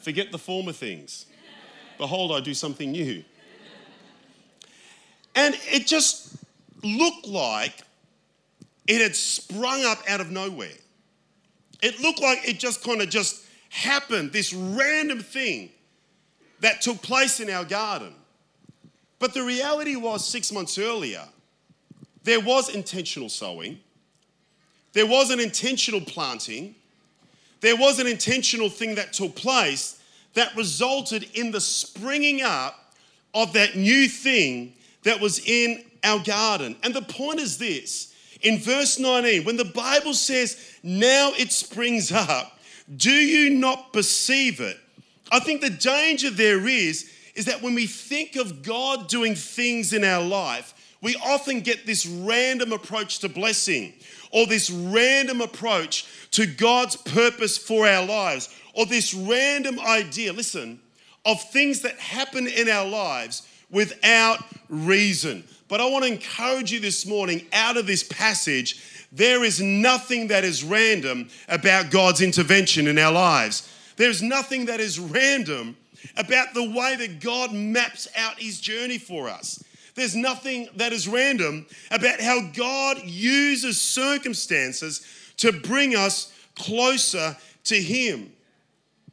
Forget 0.00 0.32
the 0.32 0.38
former 0.38 0.72
things. 0.72 1.26
Behold, 1.98 2.32
I 2.32 2.40
do 2.40 2.54
something 2.54 2.90
new. 2.90 3.22
And 5.34 5.54
it 5.66 5.86
just 5.86 6.38
looked 6.82 7.26
like 7.26 7.82
it 8.86 9.02
had 9.02 9.14
sprung 9.14 9.84
up 9.84 9.98
out 10.08 10.22
of 10.22 10.30
nowhere. 10.30 10.72
It 11.82 12.00
looked 12.00 12.22
like 12.22 12.48
it 12.48 12.58
just 12.58 12.82
kind 12.82 13.02
of 13.02 13.10
just 13.10 13.44
happened, 13.68 14.32
this 14.32 14.54
random 14.54 15.20
thing 15.20 15.68
that 16.60 16.80
took 16.80 17.02
place 17.02 17.40
in 17.40 17.50
our 17.50 17.66
garden. 17.66 18.14
But 19.18 19.34
the 19.34 19.42
reality 19.42 19.96
was, 19.96 20.26
six 20.26 20.50
months 20.50 20.78
earlier, 20.78 21.28
there 22.28 22.40
was 22.40 22.68
intentional 22.68 23.30
sowing, 23.30 23.80
there 24.92 25.06
was 25.06 25.30
an 25.30 25.40
intentional 25.40 26.00
planting, 26.00 26.74
there 27.60 27.76
was 27.76 27.98
an 27.98 28.06
intentional 28.06 28.68
thing 28.68 28.96
that 28.96 29.14
took 29.14 29.34
place 29.34 30.00
that 30.34 30.54
resulted 30.54 31.26
in 31.34 31.50
the 31.50 31.60
springing 31.60 32.42
up 32.42 32.92
of 33.32 33.54
that 33.54 33.76
new 33.76 34.08
thing 34.08 34.74
that 35.04 35.18
was 35.20 35.40
in 35.48 35.82
our 36.04 36.18
garden. 36.18 36.76
And 36.82 36.94
the 36.94 37.02
point 37.02 37.40
is 37.40 37.56
this 37.56 38.14
in 38.42 38.58
verse 38.58 38.98
19, 38.98 39.44
when 39.44 39.56
the 39.56 39.64
Bible 39.64 40.14
says, 40.14 40.74
now 40.82 41.32
it 41.36 41.50
springs 41.50 42.12
up, 42.12 42.58
do 42.94 43.10
you 43.10 43.50
not 43.50 43.92
perceive 43.92 44.60
it? 44.60 44.76
I 45.32 45.40
think 45.40 45.60
the 45.60 45.70
danger 45.70 46.30
there 46.30 46.66
is, 46.68 47.10
is 47.34 47.46
that 47.46 47.62
when 47.62 47.74
we 47.74 47.86
think 47.86 48.36
of 48.36 48.62
God 48.62 49.08
doing 49.08 49.34
things 49.34 49.92
in 49.92 50.04
our 50.04 50.22
life, 50.22 50.74
we 51.00 51.16
often 51.16 51.60
get 51.60 51.86
this 51.86 52.06
random 52.06 52.72
approach 52.72 53.20
to 53.20 53.28
blessing 53.28 53.92
or 54.32 54.46
this 54.46 54.70
random 54.70 55.40
approach 55.40 56.06
to 56.32 56.46
God's 56.46 56.96
purpose 56.96 57.56
for 57.56 57.86
our 57.86 58.04
lives 58.04 58.48
or 58.74 58.86
this 58.86 59.14
random 59.14 59.78
idea, 59.80 60.32
listen, 60.32 60.80
of 61.24 61.40
things 61.50 61.82
that 61.82 61.98
happen 61.98 62.46
in 62.46 62.68
our 62.68 62.88
lives 62.88 63.46
without 63.70 64.38
reason. 64.68 65.44
But 65.68 65.80
I 65.80 65.88
want 65.88 66.04
to 66.04 66.12
encourage 66.12 66.72
you 66.72 66.80
this 66.80 67.06
morning 67.06 67.46
out 67.52 67.76
of 67.76 67.86
this 67.86 68.02
passage, 68.02 69.06
there 69.12 69.44
is 69.44 69.60
nothing 69.60 70.28
that 70.28 70.44
is 70.44 70.64
random 70.64 71.28
about 71.48 71.90
God's 71.90 72.22
intervention 72.22 72.86
in 72.86 72.98
our 72.98 73.12
lives. 73.12 73.72
There's 73.96 74.22
nothing 74.22 74.66
that 74.66 74.80
is 74.80 74.98
random 74.98 75.76
about 76.16 76.54
the 76.54 76.70
way 76.70 76.96
that 76.96 77.20
God 77.20 77.52
maps 77.52 78.08
out 78.16 78.38
his 78.38 78.60
journey 78.60 78.98
for 78.98 79.28
us. 79.28 79.62
There's 79.98 80.16
nothing 80.16 80.68
that 80.76 80.92
is 80.92 81.08
random 81.08 81.66
about 81.90 82.20
how 82.20 82.40
God 82.54 83.02
uses 83.04 83.80
circumstances 83.80 85.04
to 85.38 85.52
bring 85.52 85.96
us 85.96 86.32
closer 86.54 87.36
to 87.64 87.74
Him. 87.74 88.32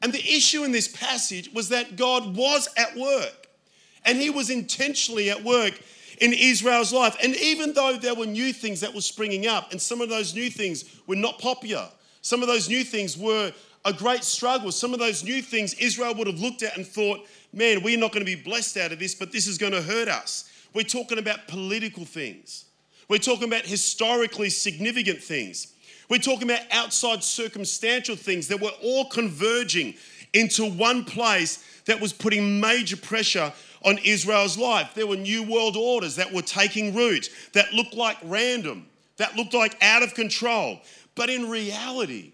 And 0.02 0.14
the 0.14 0.20
issue 0.20 0.64
in 0.64 0.72
this 0.72 0.88
passage 0.88 1.52
was 1.54 1.70
that 1.70 1.96
God 1.96 2.36
was 2.36 2.70
at 2.78 2.96
work, 2.96 3.48
and 4.06 4.18
He 4.18 4.30
was 4.30 4.50
intentionally 4.50 5.30
at 5.32 5.44
work 5.44 5.74
in 6.20 6.34
Israel's 6.34 6.94
life. 6.94 7.18
And 7.22 7.36
even 7.38 7.74
though 7.74 7.98
there 7.98 8.16
were 8.16 8.28
new 8.28 8.54
things 8.54 8.82
that 8.82 8.94
were 8.94 9.02
springing 9.02 9.48
up, 9.48 9.72
and 9.72 9.82
some 9.82 10.02
of 10.02 10.10
those 10.10 10.36
new 10.36 10.50
things 10.50 10.86
were 11.08 11.16
not 11.16 11.40
popular, 11.40 11.90
some 12.22 12.42
of 12.42 12.48
those 12.48 12.70
new 12.70 12.84
things 12.84 13.18
were 13.18 13.52
a 13.86 13.94
great 13.94 14.24
struggle. 14.24 14.72
Some 14.72 14.94
of 14.94 15.00
those 15.00 15.24
new 15.24 15.42
things 15.42 15.74
Israel 15.76 16.16
would 16.16 16.28
have 16.28 16.40
looked 16.40 16.64
at 16.64 16.76
and 16.76 16.86
thought, 16.86 17.22
man, 17.54 17.84
we're 17.84 17.98
not 17.98 18.12
going 18.12 18.26
to 18.26 18.36
be 18.36 18.42
blessed 18.42 18.78
out 18.78 18.92
of 18.92 19.00
this, 19.00 19.14
but 19.14 19.32
this 19.32 19.48
is 19.48 19.58
going 19.58 19.74
to 19.74 19.82
hurt 19.82 20.08
us. 20.08 20.50
We're 20.76 20.84
talking 20.84 21.20
about 21.20 21.48
political 21.48 22.04
things. 22.04 22.66
We're 23.08 23.18
talking 23.18 23.48
about 23.48 23.66
historically 23.66 24.50
significant 24.50 25.24
things. 25.24 25.72
We're 26.10 26.20
talking 26.20 26.52
about 26.52 26.64
outside 26.70 27.24
circumstantial 27.24 28.18
things 28.18 28.50
that 28.50 28.60
were 28.60 28.74
all 28.84 29.06
converging 29.06 29.96
into 30.34 30.70
one 30.70 31.06
place 31.06 31.64
that 31.86 32.02
was 32.02 32.12
putting 32.12 32.60
major 32.60 32.98
pressure 32.98 33.54
on 33.86 34.00
Israel's 34.00 34.58
life. 34.58 34.92
There 34.96 35.08
were 35.08 35.16
new 35.16 35.44
world 35.44 35.78
orders 35.78 36.18
that 36.18 36.34
were 36.34 36.42
taking 36.42 36.94
root, 36.94 37.30
that 37.54 37.72
looked 37.72 37.94
like 37.94 38.18
random, 38.24 38.86
that 39.16 39.38
looked 39.38 39.54
like 39.54 39.82
out 39.82 40.04
of 40.04 40.14
control. 40.14 40.82
But 41.16 41.30
in 41.30 41.50
reality, 41.50 42.34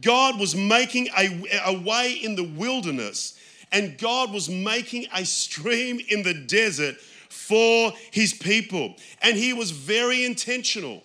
God 0.00 0.40
was 0.40 0.56
making 0.56 1.08
a, 1.18 1.44
a 1.66 1.78
way 1.78 2.12
in 2.12 2.36
the 2.36 2.44
wilderness, 2.44 3.38
and 3.70 3.98
God 3.98 4.32
was 4.32 4.48
making 4.48 5.08
a 5.12 5.26
stream 5.26 6.00
in 6.08 6.22
the 6.22 6.32
desert 6.32 6.96
for 7.28 7.92
his 8.10 8.32
people. 8.32 8.96
And 9.22 9.36
he 9.36 9.52
was 9.52 9.70
very 9.70 10.24
intentional 10.24 11.02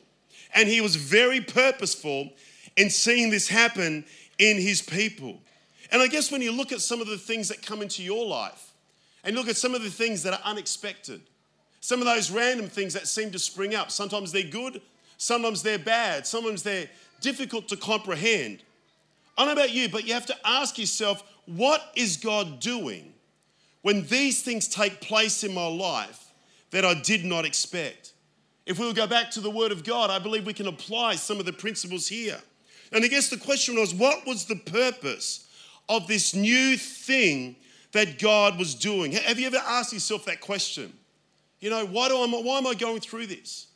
and 0.53 0.67
he 0.67 0.81
was 0.81 0.95
very 0.95 1.41
purposeful 1.41 2.29
in 2.75 2.89
seeing 2.89 3.29
this 3.29 3.47
happen 3.47 4.05
in 4.37 4.57
his 4.57 4.81
people. 4.81 5.39
And 5.91 6.01
I 6.01 6.07
guess 6.07 6.31
when 6.31 6.41
you 6.41 6.51
look 6.51 6.71
at 6.71 6.81
some 6.81 7.01
of 7.01 7.07
the 7.07 7.17
things 7.17 7.49
that 7.49 7.65
come 7.65 7.81
into 7.81 8.01
your 8.03 8.25
life 8.25 8.71
and 9.23 9.35
look 9.35 9.47
at 9.47 9.57
some 9.57 9.75
of 9.75 9.83
the 9.83 9.89
things 9.89 10.23
that 10.23 10.33
are 10.33 10.41
unexpected, 10.43 11.21
some 11.81 11.99
of 11.99 12.05
those 12.05 12.31
random 12.31 12.67
things 12.67 12.93
that 12.93 13.07
seem 13.07 13.31
to 13.31 13.39
spring 13.39 13.75
up, 13.75 13.91
sometimes 13.91 14.31
they're 14.31 14.43
good, 14.43 14.81
sometimes 15.17 15.63
they're 15.63 15.79
bad, 15.79 16.25
sometimes 16.25 16.63
they're 16.63 16.89
difficult 17.19 17.67
to 17.69 17.77
comprehend. 17.77 18.63
I 19.37 19.45
don't 19.45 19.55
know 19.55 19.61
about 19.61 19.73
you, 19.73 19.89
but 19.89 20.05
you 20.05 20.13
have 20.13 20.25
to 20.27 20.37
ask 20.45 20.77
yourself, 20.77 21.23
what 21.45 21.91
is 21.95 22.17
God 22.17 22.59
doing 22.59 23.11
when 23.81 24.05
these 24.07 24.41
things 24.41 24.67
take 24.67 25.01
place 25.01 25.43
in 25.43 25.53
my 25.53 25.67
life 25.67 26.31
that 26.71 26.85
I 26.85 26.93
did 26.93 27.25
not 27.25 27.45
expect? 27.45 28.13
If 28.65 28.79
we 28.79 28.85
will 28.85 28.93
go 28.93 29.07
back 29.07 29.31
to 29.31 29.41
the 29.41 29.50
Word 29.50 29.71
of 29.71 29.83
God, 29.83 30.09
I 30.09 30.19
believe 30.19 30.45
we 30.45 30.53
can 30.53 30.67
apply 30.67 31.15
some 31.15 31.39
of 31.39 31.45
the 31.45 31.53
principles 31.53 32.07
here. 32.07 32.39
And 32.91 33.03
I 33.03 33.07
guess 33.07 33.29
the 33.29 33.38
question 33.38 33.75
was 33.75 33.93
what 33.93 34.25
was 34.25 34.45
the 34.45 34.55
purpose 34.55 35.47
of 35.89 36.07
this 36.07 36.35
new 36.35 36.77
thing 36.77 37.55
that 37.91 38.19
God 38.19 38.57
was 38.57 38.75
doing? 38.75 39.13
Have 39.13 39.39
you 39.39 39.47
ever 39.47 39.57
asked 39.57 39.93
yourself 39.93 40.25
that 40.25 40.41
question? 40.41 40.93
You 41.59 41.69
know, 41.69 41.85
why, 41.85 42.09
do 42.09 42.17
I, 42.17 42.27
why 42.27 42.57
am 42.57 42.67
I 42.67 42.73
going 42.73 43.01
through 43.01 43.27
this? 43.27 43.67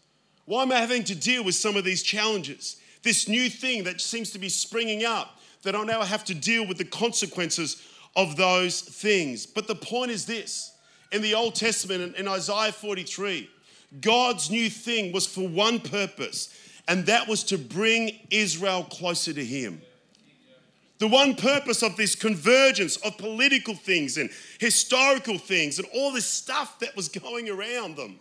Why 0.45 0.61
am 0.63 0.71
I 0.71 0.75
having 0.75 1.03
to 1.05 1.15
deal 1.15 1.43
with 1.43 1.55
some 1.55 1.75
of 1.75 1.83
these 1.83 2.03
challenges? 2.03 2.77
This 3.03 3.27
new 3.27 3.49
thing 3.49 3.83
that 3.83 4.01
seems 4.01 4.31
to 4.31 4.39
be 4.39 4.49
springing 4.49 5.03
up, 5.03 5.39
that 5.63 5.75
I 5.75 5.83
now 5.83 6.01
have 6.01 6.23
to 6.25 6.35
deal 6.35 6.67
with 6.67 6.77
the 6.77 6.85
consequences 6.85 7.81
of 8.15 8.35
those 8.35 8.81
things. 8.81 9.45
But 9.45 9.67
the 9.67 9.75
point 9.75 10.11
is 10.11 10.25
this 10.25 10.73
in 11.11 11.21
the 11.21 11.35
Old 11.35 11.55
Testament, 11.55 12.15
in 12.15 12.27
Isaiah 12.27 12.71
43, 12.71 13.49
God's 14.01 14.49
new 14.49 14.69
thing 14.69 15.11
was 15.11 15.25
for 15.25 15.47
one 15.47 15.79
purpose, 15.79 16.49
and 16.87 17.05
that 17.05 17.27
was 17.27 17.43
to 17.45 17.57
bring 17.57 18.19
Israel 18.29 18.83
closer 18.83 19.33
to 19.33 19.45
Him. 19.45 19.81
The 20.97 21.07
one 21.07 21.35
purpose 21.35 21.83
of 21.83 21.97
this 21.97 22.15
convergence 22.15 22.95
of 22.97 23.17
political 23.17 23.75
things 23.75 24.17
and 24.17 24.29
historical 24.59 25.37
things 25.37 25.77
and 25.77 25.87
all 25.93 26.11
this 26.11 26.25
stuff 26.25 26.79
that 26.79 26.95
was 26.95 27.09
going 27.09 27.49
around 27.49 27.97
them 27.97 28.19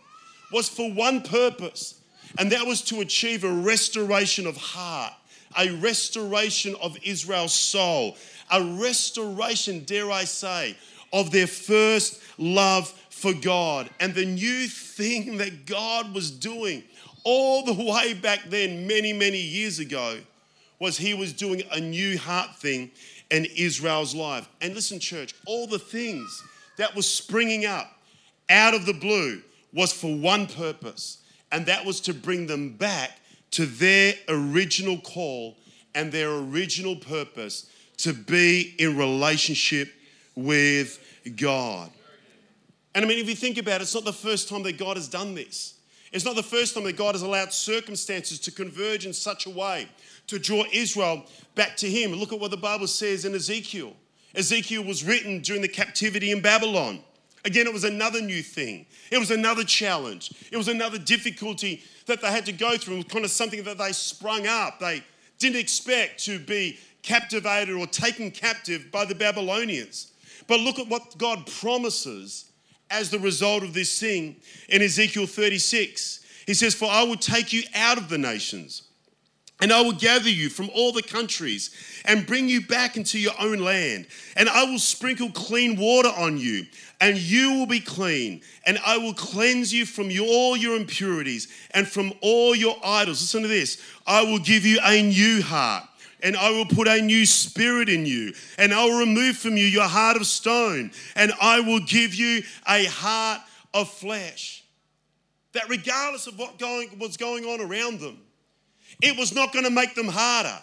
was 0.51 0.67
for 0.67 0.91
one 0.91 1.21
purpose, 1.21 2.01
and 2.37 2.51
that 2.51 2.65
was 2.65 2.81
to 2.83 2.99
achieve 3.01 3.43
a 3.43 3.51
restoration 3.51 4.45
of 4.45 4.57
heart, 4.57 5.13
a 5.57 5.71
restoration 5.77 6.75
of 6.81 6.97
Israel's 7.03 7.53
soul, 7.53 8.15
a 8.51 8.63
restoration, 8.63 9.83
dare 9.83 10.11
I 10.11 10.25
say, 10.25 10.75
of 11.13 11.31
their 11.31 11.47
first 11.47 12.21
love 12.37 12.89
for 13.09 13.33
God. 13.33 13.89
And 13.99 14.13
the 14.13 14.25
new 14.25 14.67
thing 14.67 15.37
that 15.37 15.65
God 15.65 16.13
was 16.13 16.31
doing 16.31 16.83
all 17.23 17.63
the 17.63 17.73
way 17.73 18.13
back 18.13 18.41
then, 18.49 18.85
many, 18.87 19.13
many 19.13 19.39
years 19.39 19.79
ago, 19.79 20.19
was 20.79 20.97
He 20.97 21.13
was 21.13 21.33
doing 21.33 21.63
a 21.71 21.79
new 21.79 22.17
heart 22.17 22.55
thing 22.57 22.91
in 23.31 23.45
Israel's 23.57 24.13
life. 24.13 24.47
And 24.61 24.75
listen, 24.75 24.99
church, 24.99 25.33
all 25.47 25.67
the 25.67 25.79
things 25.79 26.43
that 26.77 26.95
was 26.95 27.09
springing 27.09 27.65
up 27.65 27.91
out 28.49 28.73
of 28.73 28.85
the 28.85 28.93
blue 28.93 29.41
was 29.73 29.91
for 29.91 30.15
one 30.15 30.47
purpose, 30.47 31.17
and 31.51 31.65
that 31.65 31.85
was 31.85 32.01
to 32.01 32.13
bring 32.13 32.47
them 32.47 32.69
back 32.71 33.19
to 33.55 33.65
their 33.65 34.13
original 34.27 34.97
call 34.97 35.55
and 35.93 36.11
their 36.11 36.29
original 36.29 36.97
purpose 36.97 37.69
to 37.95 38.11
be 38.11 38.75
in 38.77 38.97
relationship 38.97 39.93
with 40.35 40.99
God. 41.37 41.89
And 42.93 43.05
I 43.05 43.07
mean, 43.07 43.17
if 43.17 43.29
you 43.29 43.35
think 43.35 43.57
about 43.57 43.79
it, 43.79 43.83
it's 43.83 43.95
not 43.95 44.03
the 44.03 44.11
first 44.11 44.49
time 44.49 44.61
that 44.63 44.77
God 44.77 44.97
has 44.97 45.07
done 45.07 45.35
this. 45.35 45.75
It's 46.11 46.25
not 46.25 46.35
the 46.35 46.43
first 46.43 46.73
time 46.73 46.83
that 46.83 46.97
God 46.97 47.15
has 47.15 47.21
allowed 47.21 47.53
circumstances 47.53 48.41
to 48.41 48.51
converge 48.51 49.05
in 49.05 49.13
such 49.13 49.45
a 49.45 49.49
way 49.49 49.87
to 50.27 50.37
draw 50.37 50.65
Israel 50.73 51.23
back 51.55 51.77
to 51.77 51.89
Him. 51.89 52.11
Look 52.11 52.33
at 52.33 52.39
what 52.41 52.51
the 52.51 52.57
Bible 52.57 52.87
says 52.87 53.23
in 53.23 53.33
Ezekiel. 53.33 53.93
Ezekiel 54.35 54.83
was 54.83 55.05
written 55.05 55.39
during 55.39 55.61
the 55.61 55.69
captivity 55.69 56.31
in 56.31 56.41
Babylon. 56.41 56.99
Again, 57.45 57.67
it 57.67 57.73
was 57.73 57.83
another 57.83 58.21
new 58.21 58.41
thing. 58.41 58.87
It 59.11 59.19
was 59.19 59.29
another 59.29 59.63
challenge. 59.63 60.33
It 60.51 60.57
was 60.57 60.67
another 60.67 60.97
difficulty 60.97 61.83
that 62.07 62.19
they 62.21 62.31
had 62.31 62.45
to 62.47 62.51
go 62.51 62.75
through. 62.75 62.95
It 62.95 62.97
was 62.97 63.05
kind 63.05 63.23
of 63.23 63.31
something 63.31 63.63
that 63.63 63.77
they 63.77 63.91
sprung 63.91 64.47
up. 64.47 64.79
They 64.79 65.03
didn't 65.37 65.59
expect 65.59 66.25
to 66.25 66.39
be 66.39 66.79
captivated 67.03 67.75
or 67.75 67.85
taken 67.85 68.31
captive 68.31 68.91
by 68.91 69.05
the 69.05 69.13
Babylonians. 69.13 70.11
But 70.47 70.59
look 70.59 70.79
at 70.79 70.87
what 70.87 71.17
God 71.19 71.45
promises 71.45 72.51
as 72.89 73.11
the 73.11 73.19
result 73.19 73.61
of 73.61 73.75
this 73.75 73.99
thing 73.99 74.37
in 74.69 74.81
Ezekiel 74.81 75.27
36. 75.27 76.21
He 76.47 76.53
says, 76.55 76.73
For 76.73 76.89
I 76.89 77.03
will 77.03 77.15
take 77.15 77.53
you 77.53 77.61
out 77.75 77.99
of 77.99 78.09
the 78.09 78.17
nations, 78.17 78.83
and 79.61 79.71
I 79.71 79.81
will 79.81 79.93
gather 79.93 80.29
you 80.29 80.49
from 80.49 80.69
all 80.75 80.91
the 80.91 81.01
countries 81.01 81.71
and 82.03 82.27
bring 82.27 82.49
you 82.49 82.61
back 82.61 82.97
into 82.97 83.17
your 83.17 83.33
own 83.39 83.59
land. 83.59 84.07
And 84.35 84.49
I 84.49 84.65
will 84.65 84.79
sprinkle 84.79 85.31
clean 85.31 85.77
water 85.77 86.09
on 86.09 86.37
you, 86.37 86.65
and 86.99 87.17
you 87.17 87.53
will 87.53 87.65
be 87.65 87.79
clean. 87.79 88.41
And 88.65 88.77
I 88.85 88.97
will 88.97 89.13
cleanse 89.13 89.73
you 89.73 89.85
from 89.85 90.11
all 90.21 90.57
your 90.57 90.75
impurities 90.75 91.47
and 91.71 91.87
from 91.87 92.11
all 92.21 92.53
your 92.53 92.75
idols. 92.83 93.21
Listen 93.21 93.43
to 93.43 93.47
this 93.47 93.81
I 94.05 94.23
will 94.23 94.39
give 94.39 94.65
you 94.65 94.79
a 94.83 95.01
new 95.01 95.41
heart 95.41 95.85
and 96.21 96.35
I 96.35 96.49
will 96.49 96.65
put 96.65 96.87
a 96.87 97.01
new 97.01 97.23
spirit 97.25 97.87
in 97.87 98.05
you, 98.05 98.33
and 98.57 98.73
I 98.73 98.83
will 98.85 98.97
remove 98.97 99.37
from 99.37 99.57
you 99.57 99.65
your 99.65 99.87
heart 99.87 100.17
of 100.17 100.25
stone, 100.25 100.91
and 101.15 101.31
I 101.39 101.59
will 101.59 101.81
give 101.81 102.15
you 102.15 102.41
a 102.67 102.85
heart 102.85 103.41
of 103.75 103.91
flesh. 103.91 104.63
That 105.53 105.69
regardless 105.69 106.25
of 106.25 106.39
what 106.39 106.57
going, 106.57 106.97
was 106.97 107.15
going 107.15 107.45
on 107.45 107.61
around 107.61 107.99
them, 107.99 108.21
it 109.01 109.17
was 109.17 109.33
not 109.33 109.53
going 109.53 109.65
to 109.65 109.71
make 109.71 109.95
them 109.95 110.07
harder. 110.07 110.57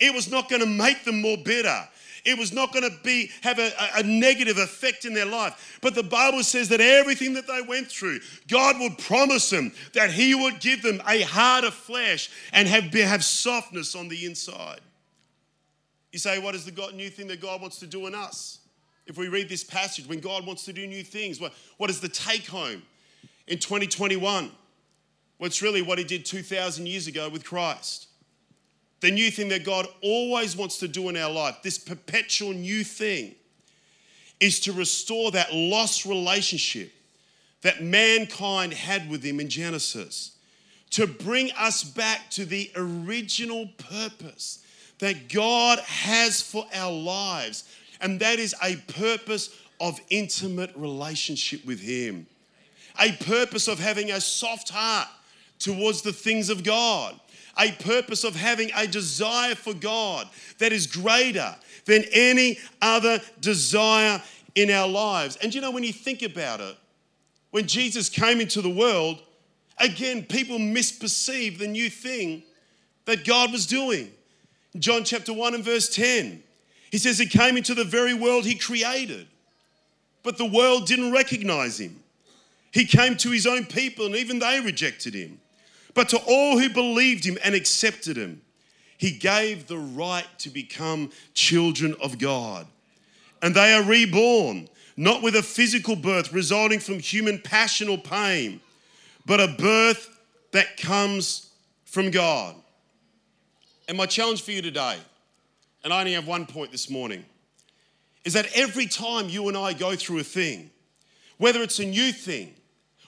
It 0.00 0.14
was 0.14 0.30
not 0.30 0.48
going 0.48 0.62
to 0.62 0.68
make 0.68 1.04
them 1.04 1.20
more 1.20 1.36
bitter. 1.36 1.88
It 2.24 2.38
was 2.38 2.52
not 2.52 2.72
going 2.72 2.88
to 2.88 2.96
be 3.02 3.30
have 3.42 3.58
a, 3.58 3.70
a, 3.96 4.02
negative 4.02 4.58
effect 4.58 5.04
in 5.04 5.14
their 5.14 5.26
life. 5.26 5.78
But 5.80 5.94
the 5.94 6.02
Bible 6.02 6.42
says 6.42 6.68
that 6.68 6.80
everything 6.80 7.34
that 7.34 7.46
they 7.46 7.62
went 7.62 7.88
through, 7.88 8.20
God 8.48 8.76
would 8.80 8.98
promise 8.98 9.50
them 9.50 9.72
that 9.94 10.10
He 10.10 10.34
would 10.34 10.60
give 10.60 10.82
them 10.82 11.00
a 11.08 11.22
heart 11.22 11.64
of 11.64 11.74
flesh 11.74 12.30
and 12.52 12.68
have, 12.68 12.92
have 12.92 13.24
softness 13.24 13.94
on 13.94 14.08
the 14.08 14.26
inside. 14.26 14.80
You 16.12 16.18
say, 16.18 16.38
what 16.38 16.54
is 16.54 16.64
the 16.64 16.70
God, 16.70 16.94
new 16.94 17.10
thing 17.10 17.28
that 17.28 17.40
God 17.40 17.60
wants 17.60 17.78
to 17.80 17.86
do 17.86 18.06
in 18.06 18.14
us? 18.14 18.58
If 19.06 19.16
we 19.16 19.28
read 19.28 19.48
this 19.48 19.64
passage, 19.64 20.06
when 20.06 20.20
God 20.20 20.46
wants 20.46 20.64
to 20.66 20.72
do 20.72 20.86
new 20.86 21.02
things, 21.02 21.40
what, 21.40 21.52
what 21.78 21.88
is 21.88 22.00
the 22.00 22.08
take 22.08 22.46
home 22.46 22.82
in 23.46 23.58
2021? 23.58 24.50
It's 25.40 25.62
really 25.62 25.82
what 25.82 25.98
He 25.98 26.04
did 26.04 26.24
2,000 26.24 26.86
years 26.86 27.06
ago 27.06 27.28
with 27.28 27.44
Christ. 27.44 28.08
The 29.00 29.10
new 29.10 29.30
thing 29.30 29.48
that 29.50 29.64
God 29.64 29.86
always 30.02 30.56
wants 30.56 30.78
to 30.78 30.88
do 30.88 31.08
in 31.08 31.16
our 31.16 31.30
life, 31.30 31.58
this 31.62 31.78
perpetual 31.78 32.52
new 32.52 32.82
thing, 32.82 33.34
is 34.40 34.60
to 34.60 34.72
restore 34.72 35.30
that 35.32 35.54
lost 35.54 36.04
relationship 36.04 36.92
that 37.62 37.82
mankind 37.82 38.72
had 38.72 39.08
with 39.08 39.22
Him 39.22 39.40
in 39.40 39.48
Genesis, 39.48 40.32
to 40.90 41.06
bring 41.06 41.50
us 41.52 41.84
back 41.84 42.30
to 42.30 42.44
the 42.44 42.70
original 42.76 43.68
purpose 43.78 44.64
that 44.98 45.28
God 45.28 45.78
has 45.80 46.40
for 46.40 46.66
our 46.74 46.92
lives, 46.92 47.64
and 48.00 48.18
that 48.20 48.38
is 48.38 48.54
a 48.62 48.76
purpose 48.76 49.50
of 49.80 50.00
intimate 50.10 50.72
relationship 50.74 51.64
with 51.64 51.80
Him, 51.80 52.26
a 53.00 53.12
purpose 53.12 53.68
of 53.68 53.78
having 53.78 54.10
a 54.10 54.20
soft 54.20 54.70
heart 54.70 55.08
towards 55.58 56.02
the 56.02 56.12
things 56.12 56.50
of 56.50 56.64
God, 56.64 57.18
a 57.58 57.72
purpose 57.72 58.24
of 58.24 58.36
having 58.36 58.70
a 58.76 58.86
desire 58.86 59.54
for 59.54 59.74
God 59.74 60.28
that 60.58 60.72
is 60.72 60.86
greater 60.86 61.54
than 61.84 62.04
any 62.12 62.58
other 62.80 63.20
desire 63.40 64.22
in 64.54 64.70
our 64.70 64.88
lives. 64.88 65.36
And 65.36 65.54
you 65.54 65.60
know, 65.60 65.70
when 65.70 65.84
you 65.84 65.92
think 65.92 66.22
about 66.22 66.60
it, 66.60 66.76
when 67.50 67.66
Jesus 67.66 68.08
came 68.08 68.40
into 68.40 68.60
the 68.60 68.70
world, 68.70 69.22
again, 69.78 70.22
people 70.22 70.58
misperceived 70.58 71.58
the 71.58 71.66
new 71.66 71.90
thing 71.90 72.42
that 73.06 73.24
God 73.24 73.52
was 73.52 73.66
doing. 73.66 74.12
John 74.78 75.02
chapter 75.02 75.32
1 75.32 75.54
and 75.54 75.64
verse 75.64 75.88
10. 75.88 76.42
He 76.90 76.98
says 76.98 77.18
he 77.18 77.26
came 77.26 77.56
into 77.56 77.74
the 77.74 77.84
very 77.84 78.14
world 78.14 78.44
he 78.44 78.54
created, 78.54 79.26
but 80.22 80.38
the 80.38 80.46
world 80.46 80.86
didn't 80.86 81.12
recognize 81.12 81.80
him. 81.80 82.02
He 82.72 82.84
came 82.84 83.16
to 83.18 83.30
his 83.30 83.46
own 83.46 83.64
people 83.64 84.06
and 84.06 84.16
even 84.16 84.38
they 84.38 84.60
rejected 84.60 85.14
him. 85.14 85.40
But 85.98 86.10
to 86.10 86.18
all 86.28 86.60
who 86.60 86.68
believed 86.70 87.24
him 87.24 87.38
and 87.42 87.56
accepted 87.56 88.16
him, 88.16 88.40
he 88.98 89.10
gave 89.10 89.66
the 89.66 89.78
right 89.78 90.28
to 90.38 90.48
become 90.48 91.10
children 91.34 91.96
of 92.00 92.20
God. 92.20 92.68
And 93.42 93.52
they 93.52 93.72
are 93.74 93.82
reborn, 93.82 94.68
not 94.96 95.24
with 95.24 95.34
a 95.34 95.42
physical 95.42 95.96
birth 95.96 96.32
resulting 96.32 96.78
from 96.78 97.00
human 97.00 97.40
passion 97.40 97.88
or 97.88 97.98
pain, 97.98 98.60
but 99.26 99.40
a 99.40 99.48
birth 99.58 100.20
that 100.52 100.76
comes 100.76 101.50
from 101.84 102.12
God. 102.12 102.54
And 103.88 103.98
my 103.98 104.06
challenge 104.06 104.42
for 104.42 104.52
you 104.52 104.62
today, 104.62 104.98
and 105.82 105.92
I 105.92 105.98
only 105.98 106.12
have 106.12 106.28
one 106.28 106.46
point 106.46 106.70
this 106.70 106.88
morning, 106.88 107.24
is 108.24 108.34
that 108.34 108.46
every 108.54 108.86
time 108.86 109.28
you 109.28 109.48
and 109.48 109.56
I 109.56 109.72
go 109.72 109.96
through 109.96 110.20
a 110.20 110.24
thing, 110.24 110.70
whether 111.38 111.60
it's 111.60 111.80
a 111.80 111.84
new 111.84 112.12
thing, 112.12 112.54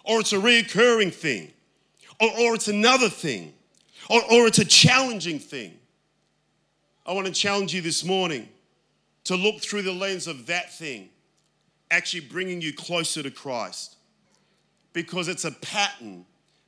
or 0.03 0.19
it's 0.19 0.33
a 0.33 0.39
reoccurring 0.39 1.15
thing, 1.15 1.53
or, 2.21 2.29
or 2.39 2.55
it's 2.55 2.69
another 2.69 3.09
thing, 3.09 3.55
or, 4.09 4.21
or 4.31 4.47
it's 4.47 4.59
a 4.59 4.65
challenging 4.65 5.39
thing, 5.39 5.79
I 7.07 7.13
want 7.13 7.27
to 7.27 7.33
challenge 7.33 7.75
you 7.75 7.81
this 7.81 8.05
morning 8.05 8.49
to 9.25 9.37
look 9.37 9.61
through 9.61 9.83
the 9.83 9.93
lens 9.93 10.27
of 10.27 10.47
that 10.47 10.73
thing, 10.73 11.09
actually 11.91 12.21
bringing 12.21 12.61
you 12.61 12.73
closer 12.73 13.23
to 13.23 13.31
Christ. 13.31 13.97
Because 14.93 15.29
it's 15.29 15.45
a 15.45 15.53
pattern 15.53 16.25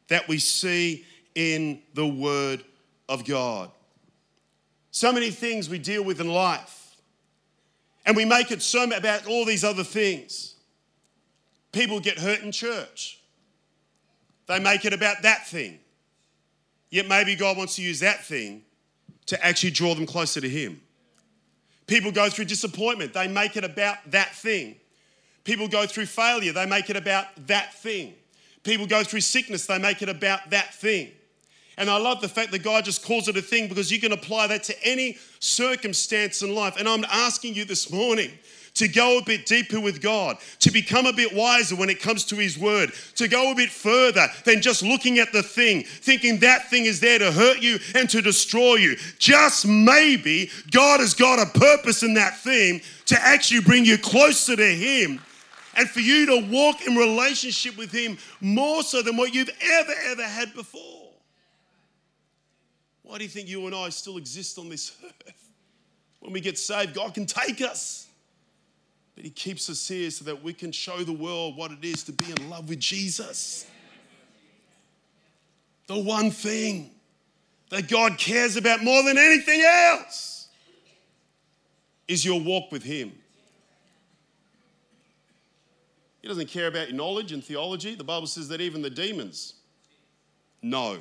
that 0.09 0.29
we 0.29 0.39
see 0.39 1.05
in 1.35 1.81
the 1.95 2.07
Word 2.07 2.65
of 3.09 3.25
God. 3.25 3.71
So 4.91 5.13
many 5.13 5.31
things 5.31 5.69
we 5.69 5.79
deal 5.79 6.05
with 6.05 6.21
in 6.21 6.29
life, 6.29 6.97
and 8.05 8.17
we 8.17 8.25
make 8.25 8.51
it 8.51 8.63
so 8.63 8.85
about 8.85 9.27
all 9.27 9.45
these 9.45 9.65
other 9.65 9.85
things. 9.85 10.55
People 11.73 11.99
get 11.99 12.19
hurt 12.19 12.43
in 12.43 12.53
church, 12.53 13.22
they 14.47 14.59
make 14.59 14.85
it 14.85 14.93
about 14.93 15.23
that 15.23 15.47
thing. 15.47 15.79
Yet 16.91 17.09
maybe 17.09 17.37
God 17.37 17.57
wants 17.57 17.77
to 17.77 17.83
use 17.83 18.01
that 18.01 18.25
thing 18.25 18.63
to 19.27 19.45
actually 19.45 19.71
draw 19.71 19.95
them 19.95 20.07
closer 20.07 20.41
to 20.41 20.49
Him. 20.49 20.81
People 21.87 22.13
go 22.13 22.29
through 22.29 22.47
disappointment, 22.47 23.15
they 23.15 23.29
make 23.29 23.57
it 23.57 23.65
about 23.65 23.97
that 24.11 24.35
thing. 24.35 24.77
People 25.45 25.69
go 25.69 25.87
through 25.87 26.07
failure, 26.07 26.53
they 26.53 26.67
make 26.67 26.91
it 26.91 26.97
about 26.97 27.27
that 27.47 27.75
thing. 27.75 28.15
People 28.63 28.87
go 28.87 29.03
through 29.03 29.21
sickness, 29.21 29.67
they 29.67 29.79
make 29.79 30.03
it 30.03 30.09
about 30.09 30.51
that 30.51 30.75
thing. 30.75 31.11
And 31.79 31.89
I 31.89 31.97
love 31.99 32.21
the 32.21 32.29
fact 32.29 32.53
that 32.53 32.63
God 32.63 32.85
just 32.85 33.05
calls 33.05 33.29
it 33.29 33.37
a 33.37 33.43
thing 33.43 33.69
because 33.69 33.91
you 33.91 33.99
can 33.99 34.13
apply 34.13 34.49
that 34.49 34.63
to 34.65 34.85
any 34.85 35.19
circumstance 35.41 36.43
in 36.43 36.55
life. 36.55 36.77
And 36.79 36.89
I'm 36.89 37.05
asking 37.07 37.55
you 37.55 37.65
this 37.65 37.91
morning 37.91 38.31
to 38.75 38.89
go 38.89 39.19
a 39.19 39.23
bit 39.23 39.47
deeper 39.47 39.79
with 39.81 40.01
God, 40.01 40.39
to 40.61 40.71
become 40.71 41.07
a 41.07 41.13
bit 41.13 41.35
wiser 41.35 41.77
when 41.77 41.91
it 41.91 42.01
comes 42.01 42.25
to 42.27 42.37
His 42.37 42.59
Word, 42.59 42.93
to 43.17 43.29
go 43.29 43.53
a 43.53 43.55
bit 43.55 43.71
further 43.71 44.27
than 44.45 44.63
just 44.63 44.83
looking 44.83 45.19
at 45.19 45.33
the 45.33 45.43
thing, 45.43 45.85
thinking 45.85 46.39
that 46.41 46.71
thing 46.71 46.87
is 46.87 47.01
there 47.01 47.19
to 47.19 47.31
hurt 47.31 47.61
you 47.61 47.79
and 47.95 48.09
to 48.11 48.23
destroy 48.23 48.77
you. 48.77 48.97
Just 49.19 49.67
maybe 49.67 50.51
God 50.71 51.01
has 51.01 51.15
got 51.15 51.39
a 51.39 51.59
purpose 51.59 52.03
in 52.03 52.15
that 52.15 52.39
thing 52.39 52.81
to 53.07 53.17
actually 53.21 53.61
bring 53.61 53.85
you 53.85 53.99
closer 53.99 54.57
to 54.57 54.75
Him 54.75 55.21
and 55.75 55.89
for 55.89 56.01
you 56.01 56.27
to 56.27 56.49
walk 56.51 56.87
in 56.87 56.97
relationship 56.97 57.77
with 57.77 57.93
Him 57.93 58.19
more 58.41 58.83
so 58.83 59.03
than 59.03 59.17
what 59.17 59.35
you've 59.35 59.51
ever, 59.61 59.93
ever 60.07 60.25
had 60.25 60.55
before. 60.55 61.11
Why 63.03 63.19
do 63.19 63.25
you 63.25 63.31
think 63.31 63.49
you 63.49 63.67
and 63.67 63.75
I 63.75 63.91
still 63.91 64.17
exist 64.17 64.59
on 64.59 64.71
this 64.71 64.97
earth? 65.05 65.51
When 66.21 66.33
we 66.33 66.41
get 66.41 66.57
saved, 66.57 66.95
God 66.95 67.13
can 67.13 67.27
take 67.27 67.61
us. 67.61 68.07
But 69.15 69.25
He 69.25 69.31
keeps 69.31 69.69
us 69.69 69.87
here 69.87 70.11
so 70.11 70.25
that 70.25 70.43
we 70.43 70.53
can 70.53 70.73
show 70.73 70.99
the 70.99 71.13
world 71.13 71.57
what 71.57 71.71
it 71.71 71.85
is 71.85 72.03
to 72.05 72.13
be 72.13 72.31
in 72.31 72.51
love 72.51 72.69
with 72.69 72.81
Jesus. 72.81 73.67
The 75.87 75.99
one 75.99 76.31
thing 76.31 76.91
that 77.71 77.89
God 77.89 78.19
cares 78.19 78.57
about 78.57 78.83
more 78.83 79.03
than 79.03 79.19
anything 79.19 79.63
else 79.63 80.49
is 82.09 82.25
your 82.25 82.41
walk 82.41 82.71
with 82.73 82.83
Him. 82.83 83.13
He 86.21 86.29
doesn't 86.29 86.49
care 86.49 86.69
about 86.69 86.89
your 86.89 86.97
knowledge 86.97 87.33
and 87.33 87.43
theology. 87.43 87.95
The 87.95 88.05
Bible 88.05 88.29
says 88.29 88.49
that 88.49 88.61
even 88.61 88.81
the 88.81 88.91
demons 88.91 89.55
know. 90.63 90.99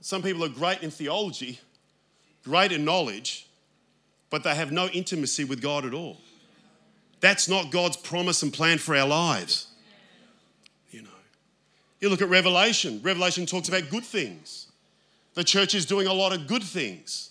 Some 0.00 0.22
people 0.22 0.44
are 0.44 0.48
great 0.48 0.82
in 0.82 0.90
theology, 0.90 1.58
great 2.44 2.70
in 2.70 2.84
knowledge, 2.84 3.48
but 4.30 4.44
they 4.44 4.54
have 4.54 4.70
no 4.70 4.86
intimacy 4.88 5.44
with 5.44 5.60
God 5.60 5.84
at 5.84 5.92
all. 5.92 6.18
That's 7.22 7.48
not 7.48 7.70
God's 7.70 7.96
promise 7.96 8.42
and 8.42 8.52
plan 8.52 8.78
for 8.78 8.96
our 8.96 9.06
lives. 9.06 9.68
You 10.90 11.02
know, 11.02 11.08
you 12.00 12.08
look 12.08 12.20
at 12.20 12.28
Revelation. 12.28 13.00
Revelation 13.02 13.46
talks 13.46 13.68
about 13.68 13.88
good 13.90 14.04
things. 14.04 14.66
The 15.34 15.44
church 15.44 15.74
is 15.74 15.86
doing 15.86 16.08
a 16.08 16.12
lot 16.12 16.34
of 16.34 16.48
good 16.48 16.64
things. 16.64 17.30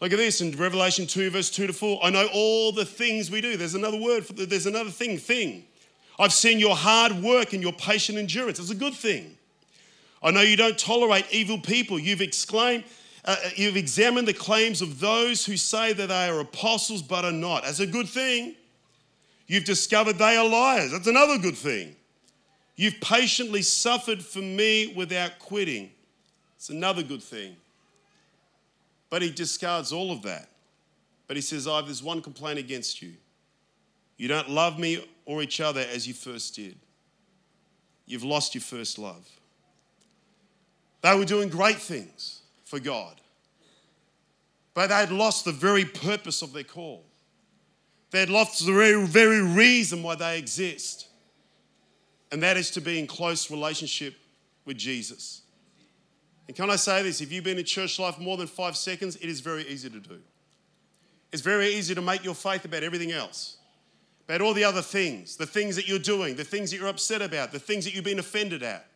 Look 0.00 0.12
at 0.12 0.18
this 0.18 0.40
in 0.40 0.52
Revelation 0.52 1.06
2, 1.06 1.28
verse 1.30 1.50
2 1.50 1.66
to 1.66 1.72
4. 1.74 2.00
I 2.02 2.08
know 2.08 2.26
all 2.32 2.72
the 2.72 2.86
things 2.86 3.30
we 3.30 3.42
do. 3.42 3.58
There's 3.58 3.74
another 3.74 4.00
word 4.00 4.24
for 4.24 4.32
the, 4.32 4.46
there's 4.46 4.66
another 4.66 4.90
thing, 4.90 5.18
thing. 5.18 5.64
I've 6.18 6.32
seen 6.32 6.58
your 6.58 6.74
hard 6.74 7.12
work 7.22 7.52
and 7.52 7.62
your 7.62 7.74
patient 7.74 8.16
endurance. 8.16 8.58
It's 8.58 8.70
a 8.70 8.74
good 8.74 8.94
thing. 8.94 9.36
I 10.22 10.30
know 10.30 10.40
you 10.40 10.56
don't 10.56 10.78
tolerate 10.78 11.26
evil 11.30 11.58
people. 11.58 11.98
You've 11.98 12.22
exclaimed, 12.22 12.84
uh, 13.26 13.36
uh, 13.44 13.50
you've 13.56 13.76
examined 13.76 14.26
the 14.26 14.32
claims 14.32 14.80
of 14.80 15.00
those 15.00 15.44
who 15.44 15.58
say 15.58 15.92
that 15.92 16.08
they 16.08 16.28
are 16.28 16.40
apostles 16.40 17.02
but 17.02 17.26
are 17.26 17.30
not. 17.32 17.64
That's 17.64 17.80
a 17.80 17.86
good 17.86 18.08
thing. 18.08 18.54
You've 19.48 19.64
discovered 19.64 20.18
they 20.18 20.36
are 20.36 20.46
liars. 20.46 20.92
That's 20.92 21.06
another 21.06 21.38
good 21.38 21.56
thing. 21.56 21.96
You've 22.76 23.00
patiently 23.00 23.62
suffered 23.62 24.22
for 24.22 24.38
me 24.38 24.92
without 24.94 25.38
quitting. 25.40 25.90
It's 26.56 26.68
another 26.68 27.02
good 27.02 27.22
thing. 27.22 27.56
But 29.10 29.22
he 29.22 29.30
discards 29.30 29.90
all 29.90 30.12
of 30.12 30.22
that. 30.22 30.48
But 31.26 31.36
he 31.36 31.40
says, 31.40 31.66
I 31.66 31.76
have 31.76 31.86
there's 31.86 32.02
one 32.02 32.22
complaint 32.22 32.58
against 32.58 33.02
you. 33.02 33.14
You 34.18 34.28
don't 34.28 34.50
love 34.50 34.78
me 34.78 35.04
or 35.24 35.42
each 35.42 35.60
other 35.60 35.80
as 35.80 36.06
you 36.06 36.14
first 36.14 36.54
did. 36.54 36.76
You've 38.06 38.24
lost 38.24 38.54
your 38.54 38.62
first 38.62 38.98
love. 38.98 39.28
They 41.02 41.16
were 41.16 41.24
doing 41.24 41.48
great 41.48 41.76
things 41.76 42.42
for 42.64 42.80
God, 42.80 43.20
but 44.74 44.88
they 44.88 44.94
had 44.94 45.12
lost 45.12 45.44
the 45.44 45.52
very 45.52 45.84
purpose 45.84 46.42
of 46.42 46.52
their 46.52 46.64
call. 46.64 47.04
They 48.10 48.20
had 48.20 48.30
lost 48.30 48.64
the 48.64 48.72
very, 48.72 49.06
very 49.06 49.42
reason 49.42 50.02
why 50.02 50.14
they 50.14 50.38
exist, 50.38 51.08
and 52.32 52.42
that 52.42 52.56
is 52.56 52.70
to 52.72 52.80
be 52.80 52.98
in 52.98 53.06
close 53.06 53.50
relationship 53.50 54.14
with 54.64 54.78
Jesus. 54.78 55.42
And 56.46 56.56
can 56.56 56.70
I 56.70 56.76
say 56.76 57.02
this? 57.02 57.20
If 57.20 57.30
you've 57.30 57.44
been 57.44 57.58
in 57.58 57.64
church 57.64 57.98
life 57.98 58.18
more 58.18 58.38
than 58.38 58.46
five 58.46 58.76
seconds, 58.76 59.16
it 59.16 59.28
is 59.28 59.40
very 59.40 59.66
easy 59.68 59.90
to 59.90 60.00
do. 60.00 60.18
It's 61.30 61.42
very 61.42 61.68
easy 61.74 61.94
to 61.94 62.00
make 62.00 62.24
your 62.24 62.34
faith 62.34 62.64
about 62.64 62.82
everything 62.82 63.12
else, 63.12 63.58
about 64.26 64.40
all 64.40 64.54
the 64.54 64.64
other 64.64 64.80
things, 64.80 65.36
the 65.36 65.44
things 65.44 65.76
that 65.76 65.86
you're 65.86 65.98
doing, 65.98 66.36
the 66.36 66.44
things 66.44 66.70
that 66.70 66.78
you're 66.78 66.88
upset 66.88 67.20
about, 67.20 67.52
the 67.52 67.58
things 67.58 67.84
that 67.84 67.94
you've 67.94 68.04
been 68.04 68.18
offended 68.18 68.62
at. 68.62 68.86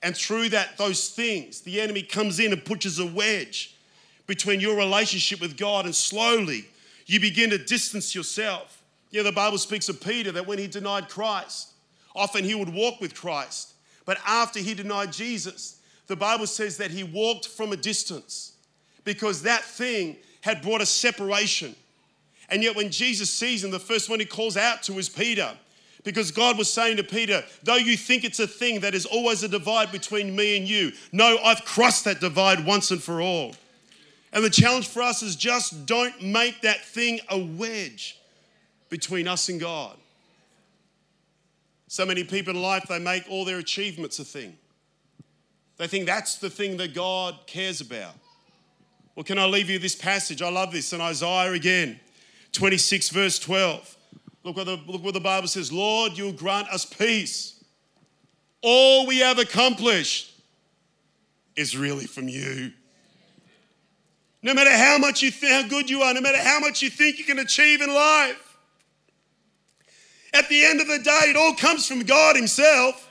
And 0.00 0.16
through 0.16 0.50
that, 0.50 0.76
those 0.78 1.08
things, 1.08 1.62
the 1.62 1.80
enemy 1.80 2.02
comes 2.02 2.38
in 2.38 2.52
and 2.52 2.64
pushes 2.64 3.00
a 3.00 3.06
wedge 3.06 3.76
between 4.26 4.60
your 4.60 4.76
relationship 4.76 5.40
with 5.40 5.56
God, 5.56 5.84
and 5.86 5.94
slowly 5.94 6.66
you 7.06 7.20
begin 7.20 7.50
to 7.50 7.58
distance 7.58 8.14
yourself. 8.14 8.82
Yeah, 9.10 9.22
the 9.22 9.32
Bible 9.32 9.58
speaks 9.58 9.88
of 9.88 10.00
Peter 10.00 10.32
that 10.32 10.46
when 10.46 10.58
he 10.58 10.66
denied 10.66 11.08
Christ, 11.08 11.72
often 12.14 12.44
he 12.44 12.54
would 12.54 12.72
walk 12.72 13.00
with 13.00 13.14
Christ. 13.14 13.74
But 14.06 14.18
after 14.26 14.60
he 14.60 14.74
denied 14.74 15.12
Jesus, 15.12 15.80
the 16.06 16.16
Bible 16.16 16.46
says 16.46 16.76
that 16.78 16.90
he 16.90 17.04
walked 17.04 17.48
from 17.48 17.72
a 17.72 17.76
distance 17.76 18.52
because 19.04 19.42
that 19.42 19.62
thing 19.62 20.16
had 20.40 20.62
brought 20.62 20.80
a 20.80 20.86
separation. 20.86 21.74
And 22.50 22.62
yet, 22.62 22.76
when 22.76 22.90
Jesus 22.90 23.30
sees 23.30 23.64
him, 23.64 23.70
the 23.70 23.78
first 23.78 24.10
one 24.10 24.20
he 24.20 24.26
calls 24.26 24.56
out 24.56 24.82
to 24.84 24.98
is 24.98 25.08
Peter. 25.08 25.56
Because 26.02 26.30
God 26.30 26.58
was 26.58 26.70
saying 26.70 26.98
to 26.98 27.02
Peter, 27.02 27.42
though 27.62 27.76
you 27.76 27.96
think 27.96 28.24
it's 28.24 28.40
a 28.40 28.46
thing 28.46 28.80
that 28.80 28.94
is 28.94 29.06
always 29.06 29.42
a 29.42 29.48
divide 29.48 29.90
between 29.90 30.36
me 30.36 30.58
and 30.58 30.68
you, 30.68 30.92
no, 31.12 31.38
I've 31.42 31.64
crossed 31.64 32.04
that 32.04 32.20
divide 32.20 32.66
once 32.66 32.90
and 32.90 33.02
for 33.02 33.22
all. 33.22 33.54
And 34.34 34.44
the 34.44 34.50
challenge 34.50 34.88
for 34.88 35.00
us 35.00 35.22
is 35.22 35.36
just 35.36 35.86
don't 35.86 36.20
make 36.20 36.60
that 36.62 36.84
thing 36.84 37.20
a 37.30 37.38
wedge 37.38 38.18
between 38.90 39.28
us 39.28 39.48
and 39.48 39.60
God. 39.60 39.96
So 41.86 42.04
many 42.04 42.24
people 42.24 42.56
in 42.56 42.60
life, 42.60 42.86
they 42.88 42.98
make 42.98 43.30
all 43.30 43.44
their 43.44 43.58
achievements 43.58 44.18
a 44.18 44.24
thing. 44.24 44.56
They 45.76 45.86
think 45.86 46.06
that's 46.06 46.36
the 46.36 46.50
thing 46.50 46.76
that 46.78 46.94
God 46.94 47.46
cares 47.46 47.80
about. 47.80 48.14
Well, 49.14 49.22
can 49.22 49.38
I 49.38 49.46
leave 49.46 49.70
you 49.70 49.78
this 49.78 49.94
passage? 49.94 50.42
I 50.42 50.50
love 50.50 50.72
this 50.72 50.92
in 50.92 51.00
Isaiah 51.00 51.52
again, 51.52 52.00
26, 52.50 53.10
verse 53.10 53.38
12. 53.38 53.96
Look 54.42 54.56
what 54.56 54.66
the, 54.66 54.80
look 54.88 55.04
what 55.04 55.14
the 55.14 55.20
Bible 55.20 55.46
says 55.46 55.72
Lord, 55.72 56.18
you'll 56.18 56.32
grant 56.32 56.68
us 56.70 56.84
peace. 56.84 57.62
All 58.62 59.06
we 59.06 59.20
have 59.20 59.38
accomplished 59.38 60.32
is 61.54 61.76
really 61.76 62.06
from 62.06 62.28
you. 62.28 62.72
No 64.44 64.52
matter 64.52 64.70
how 64.70 64.98
much 64.98 65.22
you 65.22 65.30
think 65.30 65.52
how 65.52 65.66
good 65.66 65.88
you 65.88 66.02
are, 66.02 66.12
no 66.12 66.20
matter 66.20 66.38
how 66.38 66.60
much 66.60 66.82
you 66.82 66.90
think 66.90 67.18
you 67.18 67.24
can 67.24 67.38
achieve 67.38 67.80
in 67.80 67.88
life, 67.88 68.58
at 70.34 70.46
the 70.50 70.62
end 70.62 70.82
of 70.82 70.86
the 70.86 70.98
day, 70.98 71.30
it 71.30 71.36
all 71.36 71.54
comes 71.54 71.88
from 71.88 72.00
God 72.00 72.36
Himself. 72.36 73.08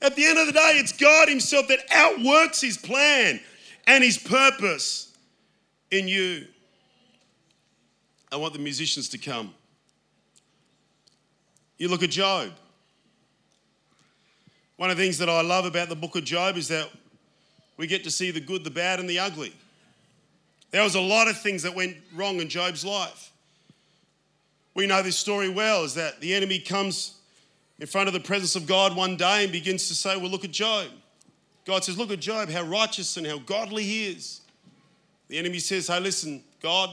At 0.00 0.14
the 0.14 0.26
end 0.26 0.38
of 0.38 0.46
the 0.46 0.52
day, 0.52 0.74
it's 0.76 0.92
God 0.92 1.28
Himself 1.28 1.66
that 1.66 1.80
outworks 1.90 2.60
His 2.60 2.78
plan 2.78 3.40
and 3.88 4.04
His 4.04 4.16
purpose 4.16 5.12
in 5.90 6.06
you. 6.06 6.46
I 8.30 8.36
want 8.36 8.52
the 8.52 8.60
musicians 8.60 9.08
to 9.08 9.18
come. 9.18 9.52
You 11.78 11.88
look 11.88 12.04
at 12.04 12.10
Job. 12.10 12.52
One 14.76 14.88
of 14.88 14.96
the 14.96 15.02
things 15.02 15.18
that 15.18 15.28
I 15.28 15.40
love 15.40 15.64
about 15.64 15.88
the 15.88 15.96
book 15.96 16.14
of 16.14 16.22
Job 16.22 16.56
is 16.56 16.68
that 16.68 16.88
we 17.76 17.88
get 17.88 18.04
to 18.04 18.10
see 18.12 18.30
the 18.30 18.40
good, 18.40 18.62
the 18.62 18.70
bad, 18.70 19.00
and 19.00 19.10
the 19.10 19.18
ugly. 19.18 19.52
There 20.74 20.82
was 20.82 20.96
a 20.96 21.00
lot 21.00 21.28
of 21.28 21.38
things 21.38 21.62
that 21.62 21.72
went 21.72 21.96
wrong 22.12 22.40
in 22.40 22.48
Job's 22.48 22.84
life. 22.84 23.30
We 24.74 24.88
know 24.88 25.04
this 25.04 25.16
story 25.16 25.48
well 25.48 25.84
is 25.84 25.94
that 25.94 26.20
the 26.20 26.34
enemy 26.34 26.58
comes 26.58 27.14
in 27.78 27.86
front 27.86 28.08
of 28.08 28.12
the 28.12 28.18
presence 28.18 28.56
of 28.56 28.66
God 28.66 28.96
one 28.96 29.16
day 29.16 29.44
and 29.44 29.52
begins 29.52 29.86
to 29.86 29.94
say, 29.94 30.16
Well, 30.16 30.28
look 30.28 30.42
at 30.42 30.50
Job. 30.50 30.88
God 31.64 31.84
says, 31.84 31.96
Look 31.96 32.10
at 32.10 32.18
Job, 32.18 32.50
how 32.50 32.62
righteous 32.64 33.16
and 33.16 33.24
how 33.24 33.38
godly 33.38 33.84
he 33.84 34.06
is. 34.08 34.40
The 35.28 35.38
enemy 35.38 35.60
says, 35.60 35.86
Hey, 35.86 36.00
listen, 36.00 36.42
God, 36.60 36.90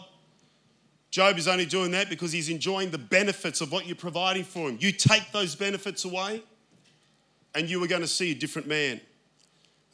Job 1.09 1.39
is 1.39 1.47
only 1.47 1.65
doing 1.65 1.89
that 1.89 2.07
because 2.07 2.31
he's 2.31 2.49
enjoying 2.49 2.91
the 2.91 2.99
benefits 2.99 3.61
of 3.61 3.71
what 3.71 3.87
you're 3.87 3.95
providing 3.95 4.43
for 4.43 4.69
him. 4.69 4.77
You 4.79 4.91
take 4.91 5.31
those 5.31 5.55
benefits 5.55 6.05
away, 6.05 6.43
and 7.55 7.67
you 7.67 7.83
are 7.83 7.87
going 7.87 8.01
to 8.01 8.07
see 8.07 8.29
a 8.29 8.35
different 8.35 8.67
man. 8.67 9.01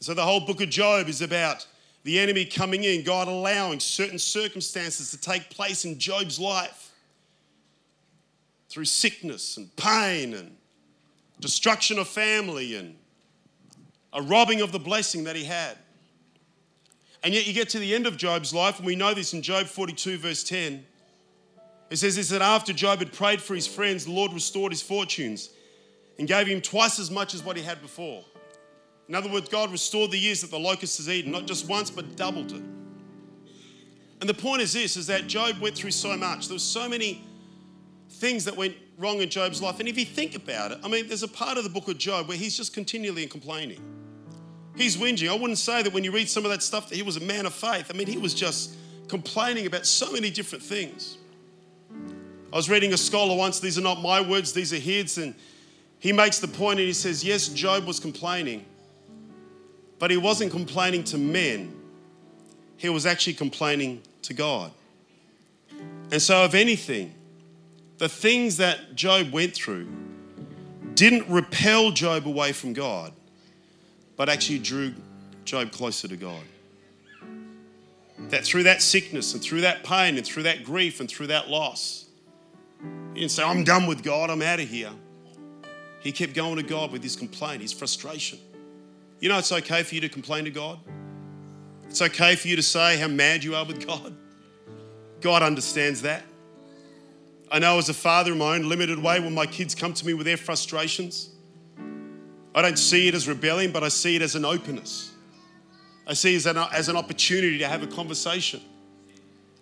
So, 0.02 0.14
the 0.14 0.24
whole 0.24 0.42
book 0.42 0.60
of 0.60 0.70
Job 0.70 1.08
is 1.08 1.22
about 1.22 1.66
the 2.04 2.20
enemy 2.20 2.46
coming 2.46 2.84
in, 2.84 3.04
God 3.04 3.28
allowing 3.28 3.80
certain 3.80 4.20
circumstances 4.20 5.12
to 5.12 5.18
take 5.18 5.50
place 5.50 5.86
in 5.86 6.00
Job's 6.00 6.40
life 6.40 6.92
through 8.70 8.86
sickness 8.86 9.58
and 9.58 9.74
pain 9.76 10.34
and 10.34 10.56
destruction 11.40 12.00
of 12.00 12.08
family 12.08 12.76
and 12.76 12.96
a 14.14 14.22
robbing 14.22 14.62
of 14.62 14.72
the 14.72 14.80
blessing 14.80 15.26
that 15.26 15.36
he 15.36 15.44
had. 15.44 15.78
And 17.24 17.34
yet, 17.34 17.48
you 17.48 17.54
get 17.54 17.70
to 17.70 17.80
the 17.80 17.94
end 17.94 18.08
of 18.08 18.16
Job's 18.16 18.54
life, 18.54 18.78
and 18.78 18.86
we 18.86 18.96
know 18.96 19.14
this 19.14 19.34
in 19.34 19.42
Job 19.42 19.66
42, 19.66 20.18
verse 20.18 20.44
10. 20.44 20.86
It 21.90 21.98
says 21.98 22.16
this 22.16 22.30
that 22.30 22.42
after 22.42 22.74
Job 22.74 23.00
had 23.00 23.12
prayed 23.12 23.42
for 23.42 23.56
his 23.56 23.68
friends, 23.68 24.06
the 24.06 24.12
Lord 24.12 24.34
restored 24.34 24.72
his 24.72 24.82
fortunes 24.82 25.50
and 26.20 26.28
gave 26.28 26.48
him 26.48 26.62
twice 26.62 27.00
as 27.00 27.10
much 27.10 27.34
as 27.34 27.44
what 27.44 27.58
he 27.58 27.64
had 27.64 27.82
before. 27.82 28.24
In 29.08 29.16
other 29.16 29.30
words, 29.30 29.48
God 29.50 29.72
restored 29.72 30.12
the 30.12 30.18
years 30.18 30.42
that 30.42 30.52
the 30.52 30.60
locust 30.60 30.98
has 30.98 31.10
eaten, 31.10 31.32
not 31.32 31.46
just 31.46 31.68
once, 31.68 31.90
but 31.90 32.16
doubled 32.16 32.52
it. 32.52 32.62
And 34.20 34.28
the 34.30 34.34
point 34.34 34.62
is 34.62 34.74
this 34.74 34.98
is 34.98 35.08
that 35.08 35.28
Job 35.28 35.60
went 35.60 35.76
through 35.76 35.92
so 35.92 36.18
much. 36.18 36.48
There 36.48 36.56
were 36.56 36.60
so 36.60 36.90
many 36.90 37.24
things 38.10 38.46
that 38.46 38.58
went 38.58 38.76
wrong 38.98 39.22
in 39.22 39.30
Job's 39.30 39.62
life. 39.62 39.80
And 39.80 39.88
if 39.88 39.98
you 39.98 40.06
think 40.06 40.36
about 40.36 40.72
it, 40.72 40.80
I 40.84 40.88
mean, 40.88 41.08
there's 41.08 41.24
a 41.24 41.28
part 41.28 41.58
of 41.58 41.64
the 41.64 41.70
book 41.70 41.88
of 41.88 41.98
Job 41.98 42.28
where 42.28 42.38
he's 42.38 42.58
just 42.58 42.74
continually 42.74 43.28
complaining. 43.28 43.80
He's 44.76 44.98
whinging. 44.98 45.30
I 45.30 45.34
wouldn't 45.34 45.58
say 45.58 45.84
that 45.84 45.94
when 45.94 46.04
you 46.04 46.12
read 46.12 46.30
some 46.30 46.46
of 46.46 46.52
that 46.52 46.64
stuff 46.64 46.90
that 46.90 46.96
he 46.96 47.04
was 47.04 47.18
a 47.18 47.22
man 47.22 47.46
of 47.46 47.54
faith. 47.54 47.88
I 47.90 47.98
mean, 47.98 48.08
he 48.08 48.18
was 48.18 48.34
just 48.34 48.76
complaining 49.08 49.66
about 49.66 49.86
so 49.86 50.12
many 50.12 50.30
different 50.30 50.64
things. 50.64 51.18
I 52.52 52.56
was 52.56 52.70
reading 52.70 52.94
a 52.94 52.98
scholar 52.98 53.36
once, 53.36 53.60
these 53.60 53.78
are 53.78 53.82
not 53.82 54.02
my 54.02 54.22
words, 54.22 54.54
these 54.54 54.72
are 54.72 54.78
his, 54.78 55.18
and 55.18 55.36
he 56.00 56.14
makes 56.14 56.40
the 56.40 56.48
point 56.48 56.80
and 56.80 56.88
he 56.88 56.94
says, 56.94 57.24
Yes, 57.24 57.50
Job 57.50 57.86
was 57.86 58.00
complaining, 58.00 58.66
but 60.00 60.12
he 60.12 60.18
wasn't 60.18 60.52
complaining 60.52 61.04
to 61.06 61.18
men, 61.18 61.74
he 62.78 62.90
was 62.90 63.06
actually 63.06 63.34
complaining 63.34 64.02
to 64.24 64.34
God. 64.34 64.72
And 66.12 66.22
so, 66.22 66.44
if 66.46 66.54
anything, 66.54 67.14
the 67.98 68.08
things 68.08 68.58
that 68.58 68.96
Job 68.96 69.32
went 69.32 69.54
through 69.54 69.88
didn't 70.94 71.28
repel 71.30 71.92
Job 71.92 72.28
away 72.28 72.52
from 72.52 72.74
God, 72.74 73.14
but 74.16 74.30
actually 74.30 74.60
drew 74.60 74.94
Job 75.46 75.72
closer 75.72 76.08
to 76.08 76.16
God. 76.16 76.42
That 78.30 78.44
through 78.44 78.64
that 78.64 78.82
sickness 78.82 79.34
and 79.34 79.42
through 79.42 79.62
that 79.62 79.84
pain 79.84 80.18
and 80.18 80.26
through 80.26 80.44
that 80.44 80.64
grief 80.64 81.00
and 81.00 81.10
through 81.10 81.28
that 81.28 81.50
loss, 81.50 82.06
he 83.14 83.22
didn't 83.22 83.32
say, 83.32 83.44
I'm 83.44 83.64
done 83.64 83.88
with 83.88 84.04
God, 84.04 84.30
I'm 84.30 84.42
out 84.42 84.60
of 84.60 84.68
here. 84.68 84.92
He 86.00 86.12
kept 86.12 86.34
going 86.34 86.56
to 86.56 86.64
God 86.64 86.92
with 86.92 87.04
his 87.04 87.16
complaint, 87.16 87.62
his 87.62 87.74
frustration. 87.74 88.40
You 89.20 89.30
know, 89.30 89.40
it's 89.40 89.52
okay 89.52 89.84
for 89.84 89.96
you 89.96 90.02
to 90.02 90.10
complain 90.10 90.46
to 90.46 90.52
God. 90.52 90.80
It's 91.90 92.02
okay 92.02 92.36
for 92.36 92.48
you 92.48 92.56
to 92.56 92.64
say 92.64 92.98
how 92.98 93.08
mad 93.08 93.44
you 93.44 93.56
are 93.56 93.66
with 93.66 93.86
God. 93.86 94.16
God 95.22 95.42
understands 95.42 96.04
that. 96.04 96.24
I 97.50 97.60
know 97.60 97.78
as 97.78 97.90
a 97.90 97.94
father 97.94 98.34
in 98.34 98.38
my 98.38 98.56
own 98.56 98.70
limited 98.70 99.02
way, 99.02 99.20
when 99.20 99.34
my 99.34 99.46
kids 99.46 99.74
come 99.74 99.94
to 99.94 100.06
me 100.06 100.14
with 100.14 100.26
their 100.26 100.38
frustrations, 100.38 101.30
I 102.54 102.62
don't 102.62 102.78
see 102.78 103.08
it 103.08 103.16
as 103.16 103.28
rebellion, 103.28 103.72
but 103.72 103.84
I 103.84 103.88
see 103.88 104.16
it 104.16 104.22
as 104.22 104.36
an 104.36 104.46
openness. 104.46 105.12
I 106.06 106.14
see 106.14 106.34
it 106.34 106.38
as 106.38 106.46
an, 106.46 106.58
as 106.58 106.90
an 106.90 106.98
opportunity 106.98 107.58
to 107.60 107.68
have 107.68 107.84
a 107.84 107.88
conversation. 107.88 108.62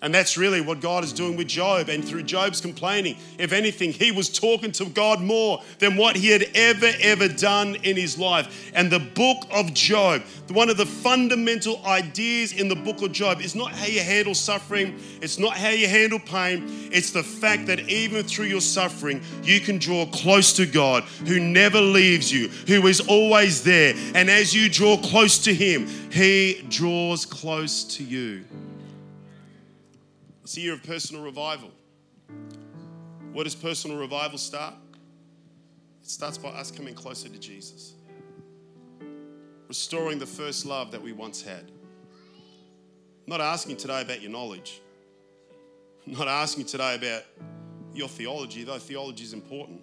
And 0.06 0.14
that's 0.14 0.38
really 0.38 0.62
what 0.62 0.82
God 0.82 1.04
is 1.04 1.12
doing 1.12 1.36
with 1.36 1.48
Job. 1.48 1.90
And 1.90 2.06
through 2.06 2.22
Job's 2.22 2.62
complaining, 2.62 3.18
if 3.40 3.52
anything, 3.52 3.92
he 3.92 4.12
was 4.12 4.30
talking 4.30 4.72
to 4.74 4.86
God 4.86 5.20
more 5.20 5.64
than 5.80 5.98
what 5.98 6.16
he 6.16 6.28
had 6.28 6.46
ever, 6.54 6.92
ever 7.02 7.28
done 7.28 7.74
in 7.82 7.98
his 7.98 8.16
life. 8.16 8.72
And 8.76 8.92
the 8.92 9.00
book 9.00 9.48
of 9.52 9.74
Job, 9.74 10.22
one 10.50 10.70
of 10.70 10.78
the 10.78 10.86
fundamental 10.86 11.84
ideas 11.88 12.54
in 12.54 12.68
the 12.68 12.76
book 12.76 13.02
of 13.02 13.14
Job 13.14 13.42
is 13.42 13.56
not 13.56 13.72
how 13.72 13.88
you 13.88 14.00
handle 14.00 14.36
suffering, 14.36 15.00
it's 15.24 15.40
not 15.40 15.54
how 15.54 15.70
you 15.70 15.88
handle 15.88 16.20
pain, 16.20 16.70
it's 16.92 17.10
the 17.10 17.24
fact 17.24 17.66
that 17.66 17.90
even 17.90 18.22
through 18.22 18.46
your 18.46 18.62
suffering, 18.62 19.24
you 19.42 19.60
can 19.60 19.80
draw 19.80 20.06
close 20.06 20.54
to 20.54 20.68
God 20.68 21.04
who 21.26 21.40
never 21.40 21.82
leaves 21.82 22.32
you, 22.32 22.50
who 22.68 22.86
is 22.86 23.00
always 23.08 23.64
there. 23.64 23.96
And 24.14 24.30
as 24.30 24.54
you 24.54 24.70
draw 24.70 24.98
close 24.98 25.40
to 25.46 25.54
him, 25.56 25.88
he 26.12 26.64
draws 26.70 27.26
close 27.26 27.84
to 27.96 28.04
you. 28.04 28.44
It's 30.46 30.58
a 30.58 30.62
year 30.62 30.74
of 30.74 30.84
personal 30.84 31.24
revival. 31.24 31.72
Where 33.34 33.44
does 33.44 33.56
personal 33.56 33.98
revival 33.98 34.38
start? 34.38 34.76
It 36.04 36.08
starts 36.08 36.38
by 36.38 36.50
us 36.50 36.70
coming 36.70 36.94
closer 36.94 37.30
to 37.30 37.40
Jesus, 37.40 37.96
restoring 39.68 40.20
the 40.20 40.28
first 40.28 40.68
love 40.68 40.92
that 40.92 41.02
we 41.02 41.14
once 41.14 41.42
had. 41.42 41.72
I'm 42.12 43.26
not 43.26 43.42
asking 43.42 43.78
today 43.78 44.04
about 44.04 44.22
your 44.22 44.30
knowledge. 44.30 44.82
I'm 46.06 46.14
not 46.14 46.28
asking 46.28 46.66
today 46.66 46.94
about 46.94 47.24
your 47.96 48.08
theology, 48.08 48.64
though 48.64 48.78
theology 48.78 49.24
is 49.24 49.34
important. 49.34 49.82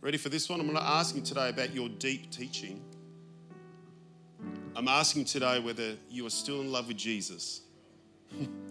Ready 0.00 0.18
for 0.18 0.30
this 0.30 0.48
one? 0.48 0.58
I'm 0.58 0.72
not 0.72 0.82
asking 0.82 1.22
today 1.22 1.50
about 1.50 1.72
your 1.72 1.88
deep 1.88 2.32
teaching. 2.32 2.82
I'm 4.74 4.88
asking 4.88 5.26
today 5.26 5.60
whether 5.60 5.94
you 6.10 6.26
are 6.26 6.30
still 6.30 6.60
in 6.60 6.72
love 6.72 6.88
with 6.88 6.96
Jesus. 6.96 7.60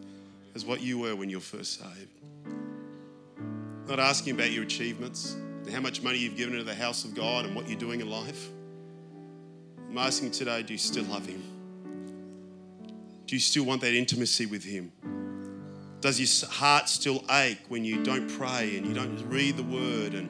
as 0.55 0.65
what 0.65 0.81
you 0.81 0.97
were 0.97 1.15
when 1.15 1.29
you 1.29 1.37
were 1.37 1.41
first 1.41 1.79
saved. 1.79 2.09
Not 3.87 3.99
asking 3.99 4.33
about 4.33 4.51
your 4.51 4.63
achievements 4.63 5.33
and 5.33 5.69
how 5.69 5.81
much 5.81 6.01
money 6.01 6.17
you've 6.17 6.37
given 6.37 6.57
to 6.57 6.63
the 6.63 6.73
house 6.73 7.03
of 7.03 7.13
God 7.13 7.45
and 7.45 7.55
what 7.55 7.69
you're 7.69 7.77
doing 7.77 7.99
in 7.99 8.09
life. 8.09 8.49
I'm 9.89 9.97
asking 9.97 10.31
today 10.31 10.63
do 10.63 10.73
you 10.73 10.79
still 10.79 11.03
love 11.05 11.25
Him? 11.25 11.43
Do 13.27 13.35
you 13.35 13.39
still 13.39 13.65
want 13.65 13.81
that 13.81 13.93
intimacy 13.93 14.45
with 14.45 14.63
Him? 14.63 14.91
Does 16.01 16.19
your 16.19 16.49
heart 16.49 16.87
still 16.87 17.23
ache 17.29 17.61
when 17.67 17.83
you 17.83 18.03
don't 18.03 18.27
pray 18.29 18.77
and 18.77 18.85
you 18.85 18.93
don't 18.93 19.17
read 19.27 19.57
the 19.57 19.63
Word? 19.63 20.13
And, 20.13 20.29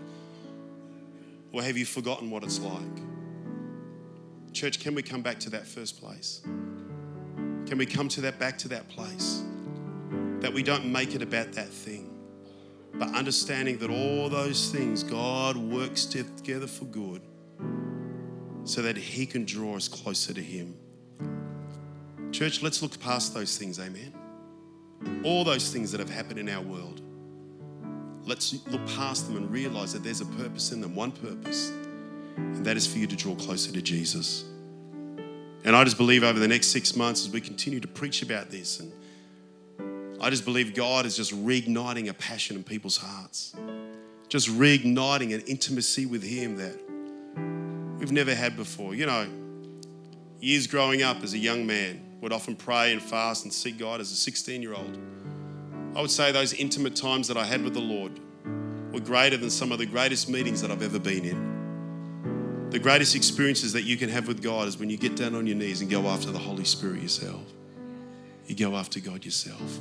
or 1.52 1.62
have 1.62 1.78
you 1.78 1.86
forgotten 1.86 2.30
what 2.30 2.44
it's 2.44 2.60
like? 2.60 2.82
Church, 4.54 4.80
can 4.80 4.96
we 4.96 5.04
come 5.04 5.22
back 5.22 5.40
to 5.42 5.50
that 5.52 5.68
first 5.68 6.00
place? 6.00 6.42
Can 7.66 7.78
we 7.78 7.86
come 7.86 8.08
to 8.10 8.22
that 8.22 8.40
back 8.40 8.58
to 8.60 8.70
that 8.70 8.88
place? 8.88 9.44
That 10.42 10.54
we 10.54 10.64
don't 10.64 10.86
make 10.86 11.16
it 11.16 11.22
about 11.22 11.54
that 11.54 11.70
thing, 11.70 12.12
but 12.94 13.14
understanding 13.16 13.78
that 13.80 13.90
all 13.90 14.30
those 14.30 14.70
things 14.70 15.04
God 15.04 15.58
works 15.58 16.06
together 16.06 16.68
for 16.68 16.86
good 16.86 17.22
so 18.64 18.82
that 18.82 18.98
He 18.98 19.26
can 19.26 19.46
draw 19.46 19.76
us 19.76 19.88
closer 19.88 20.34
to 20.34 20.42
Him. 20.42 20.76
Church, 22.32 22.62
let's 22.62 22.82
look 22.82 23.00
past 23.00 23.34
those 23.34 23.58
things, 23.58 23.80
amen. 23.80 24.14
All 25.24 25.44
those 25.44 25.72
things 25.72 25.92
that 25.92 26.00
have 26.00 26.10
happened 26.10 26.40
in 26.40 26.50
our 26.50 26.62
world. 26.62 27.02
Let's 28.24 28.66
look 28.68 28.86
past 28.88 29.28
them 29.28 29.38
and 29.38 29.52
realize 29.52 29.94
that 29.94 30.04
there's 30.04 30.22
a 30.22 30.26
purpose 30.26 30.72
in 30.72 30.82
them, 30.82 30.96
one 30.96 31.12
purpose, 31.12 31.70
and 32.38 32.66
that 32.66 32.76
is 32.76 32.88
for 32.88 32.98
you 32.98 33.08
to 33.08 33.16
draw 33.16 33.36
closer 33.36 33.72
to 33.72 33.82
Jesus. 33.82 34.46
And 35.64 35.76
I 35.76 35.84
just 35.84 35.98
believe 35.98 36.24
over 36.24 36.40
the 36.40 36.48
next 36.48 36.68
six 36.68 36.96
months 36.96 37.26
as 37.26 37.32
we 37.32 37.42
continue 37.42 37.80
to 37.80 37.88
preach 37.88 38.22
about 38.22 38.50
this 38.50 38.80
and 38.80 38.92
I 40.22 40.30
just 40.30 40.46
believe 40.46 40.74
God 40.74 41.06
is 41.06 41.16
just 41.16 41.34
reigniting 41.34 42.10
a 42.10 42.14
passion 42.14 42.56
in 42.56 42.64
people's 42.64 42.98
hearts, 42.98 43.56
just 44.30 44.50
reigniting 44.50 45.34
an 45.34 45.42
intimacy 45.42 46.06
with 46.06 46.24
Him 46.24 46.56
that 46.58 46.80
we've 48.00 48.12
never 48.12 48.34
had 48.34 48.56
before. 48.56 48.96
You 48.96 49.06
know, 49.06 49.28
years 50.40 50.68
growing 50.68 51.04
up 51.04 51.24
as 51.24 51.34
a 51.34 51.38
young 51.38 51.66
man, 51.66 52.02
would 52.22 52.34
often 52.34 52.56
pray 52.56 52.92
and 52.92 53.02
fast 53.02 53.44
and 53.44 53.54
seek 53.54 53.78
God 53.78 54.02
as 54.02 54.12
a 54.12 54.16
16 54.16 54.62
year 54.62 54.74
old. 54.74 54.98
I 55.96 56.02
would 56.02 56.10
say 56.10 56.32
those 56.32 56.54
intimate 56.54 56.96
times 56.96 57.28
that 57.28 57.38
I 57.38 57.46
had 57.46 57.64
with 57.64 57.74
the 57.76 57.82
Lord 57.82 58.20
were 58.92 59.00
greater 59.00 59.38
than 59.38 59.50
some 59.52 59.72
of 59.72 59.78
the 59.78 59.86
greatest 59.86 60.28
meetings 60.28 60.62
that 60.62 60.72
I've 60.72 60.82
ever 60.82 60.98
been 60.98 61.24
in. 61.24 62.70
the 62.72 62.80
greatest 62.80 63.16
experiences 63.16 63.74
that 63.74 63.84
you 63.84 63.96
can 63.96 64.10
have 64.10 64.28
with 64.28 64.42
God 64.42 64.68
is 64.68 64.78
when 64.78 64.90
you 64.90 64.98
get 64.98 65.16
down 65.16 65.36
on 65.36 65.46
your 65.46 65.56
knees 65.56 65.82
and 65.82 65.90
go 65.90 66.08
after 66.08 66.32
the 66.32 66.40
Holy 66.40 66.66
Spirit 66.66 67.02
yourself. 67.02 67.44
You 68.48 68.56
go 68.56 68.76
after 68.76 69.00
God 69.00 69.24
yourself. 69.24 69.80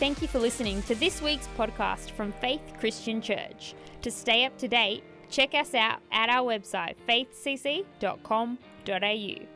Thank 0.00 0.22
you 0.22 0.28
for 0.28 0.40
listening 0.40 0.82
to 0.82 0.96
this 0.96 1.22
week's 1.22 1.48
podcast 1.56 2.10
from 2.10 2.32
Faith 2.40 2.60
Christian 2.80 3.22
Church. 3.22 3.76
To 4.02 4.10
stay 4.10 4.44
up 4.44 4.58
to 4.58 4.66
date, 4.66 5.04
check 5.30 5.54
us 5.54 5.72
out 5.72 6.00
at 6.10 6.28
our 6.28 6.44
website 6.44 6.96
faithcc.com.au. 7.08 9.53